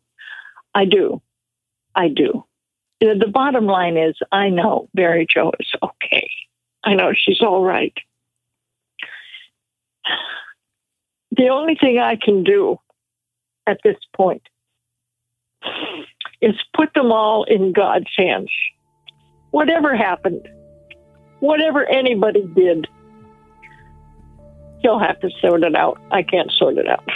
I 0.74 0.84
do. 0.84 1.22
I 1.94 2.08
do. 2.08 2.44
The 3.00 3.30
bottom 3.32 3.66
line 3.66 3.96
is 3.96 4.16
I 4.32 4.48
know 4.48 4.88
Mary 4.94 5.26
Jo 5.28 5.52
is 5.60 5.70
okay. 5.82 6.30
I 6.82 6.94
know 6.94 7.12
she's 7.14 7.40
all 7.40 7.62
right. 7.62 7.94
The 11.36 11.48
only 11.48 11.74
thing 11.74 11.98
I 11.98 12.16
can 12.16 12.44
do 12.44 12.78
at 13.66 13.80
this 13.82 13.96
point 14.14 14.42
is 16.40 16.54
put 16.76 16.94
them 16.94 17.10
all 17.10 17.44
in 17.44 17.72
God's 17.72 18.10
hands. 18.16 18.50
Whatever 19.50 19.96
happened, 19.96 20.48
whatever 21.40 21.84
anybody 21.86 22.42
did, 22.54 22.86
he'll 24.80 24.98
have 24.98 25.20
to 25.20 25.30
sort 25.40 25.62
it 25.62 25.74
out. 25.74 26.00
I 26.10 26.22
can't 26.22 26.50
sort 26.52 26.76
it 26.78 26.88
out. 26.88 27.08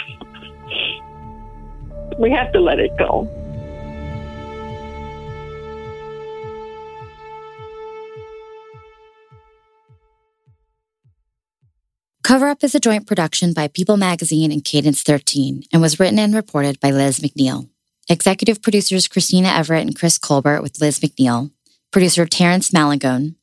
we 2.19 2.31
have 2.31 2.51
to 2.53 2.59
let 2.59 2.79
it 2.79 2.91
go. 2.97 3.27
Cover 12.29 12.47
Up 12.47 12.63
is 12.63 12.75
a 12.75 12.79
joint 12.79 13.07
production 13.07 13.53
by 13.53 13.67
People 13.69 13.97
Magazine 13.97 14.51
and 14.51 14.63
Cadence 14.63 15.01
13 15.01 15.63
and 15.73 15.81
was 15.81 15.99
written 15.99 16.19
and 16.19 16.35
reported 16.35 16.79
by 16.79 16.91
Liz 16.91 17.21
McNeil. 17.21 17.67
Executive 18.07 18.61
producers 18.61 19.07
Christina 19.07 19.47
Everett 19.47 19.81
and 19.81 19.97
Chris 19.97 20.19
Colbert 20.19 20.61
with 20.61 20.79
Liz 20.79 20.99
McNeil, 20.99 21.49
producer 21.91 22.27
Terrence 22.27 22.69
Malagone, 22.69 23.33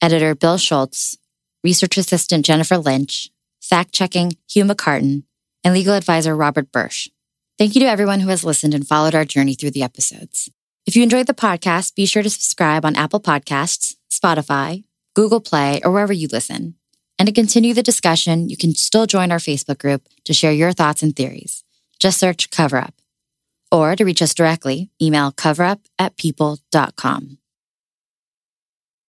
editor 0.00 0.34
Bill 0.34 0.56
Schultz, 0.56 1.18
research 1.62 1.98
assistant 1.98 2.46
Jennifer 2.46 2.78
Lynch, 2.78 3.28
fact 3.60 3.92
checking 3.92 4.38
Hugh 4.50 4.64
McCartan, 4.64 5.24
and 5.62 5.74
legal 5.74 5.92
advisor 5.92 6.34
Robert 6.34 6.72
Birsch. 6.72 7.10
Thank 7.58 7.74
you 7.74 7.82
to 7.82 7.90
everyone 7.90 8.20
who 8.20 8.30
has 8.30 8.42
listened 8.42 8.72
and 8.72 8.88
followed 8.88 9.14
our 9.14 9.26
journey 9.26 9.52
through 9.52 9.72
the 9.72 9.82
episodes. 9.82 10.48
If 10.86 10.96
you 10.96 11.02
enjoyed 11.02 11.26
the 11.26 11.34
podcast, 11.34 11.94
be 11.94 12.06
sure 12.06 12.22
to 12.22 12.30
subscribe 12.30 12.86
on 12.86 12.96
Apple 12.96 13.20
Podcasts, 13.20 13.96
Spotify, 14.10 14.84
Google 15.14 15.42
Play, 15.42 15.82
or 15.84 15.90
wherever 15.90 16.14
you 16.14 16.26
listen. 16.32 16.76
And 17.20 17.26
to 17.26 17.34
continue 17.34 17.74
the 17.74 17.82
discussion, 17.82 18.48
you 18.48 18.56
can 18.56 18.74
still 18.74 19.04
join 19.04 19.30
our 19.30 19.36
Facebook 19.36 19.76
group 19.76 20.08
to 20.24 20.32
share 20.32 20.52
your 20.52 20.72
thoughts 20.72 21.02
and 21.02 21.14
theories. 21.14 21.64
Just 21.98 22.18
search 22.18 22.48
Cover 22.48 22.78
Up. 22.78 22.94
Or 23.70 23.94
to 23.94 24.06
reach 24.06 24.22
us 24.22 24.32
directly, 24.32 24.88
email 25.02 25.30
coverup 25.30 25.80
at 25.98 26.16
people.com. 26.16 27.39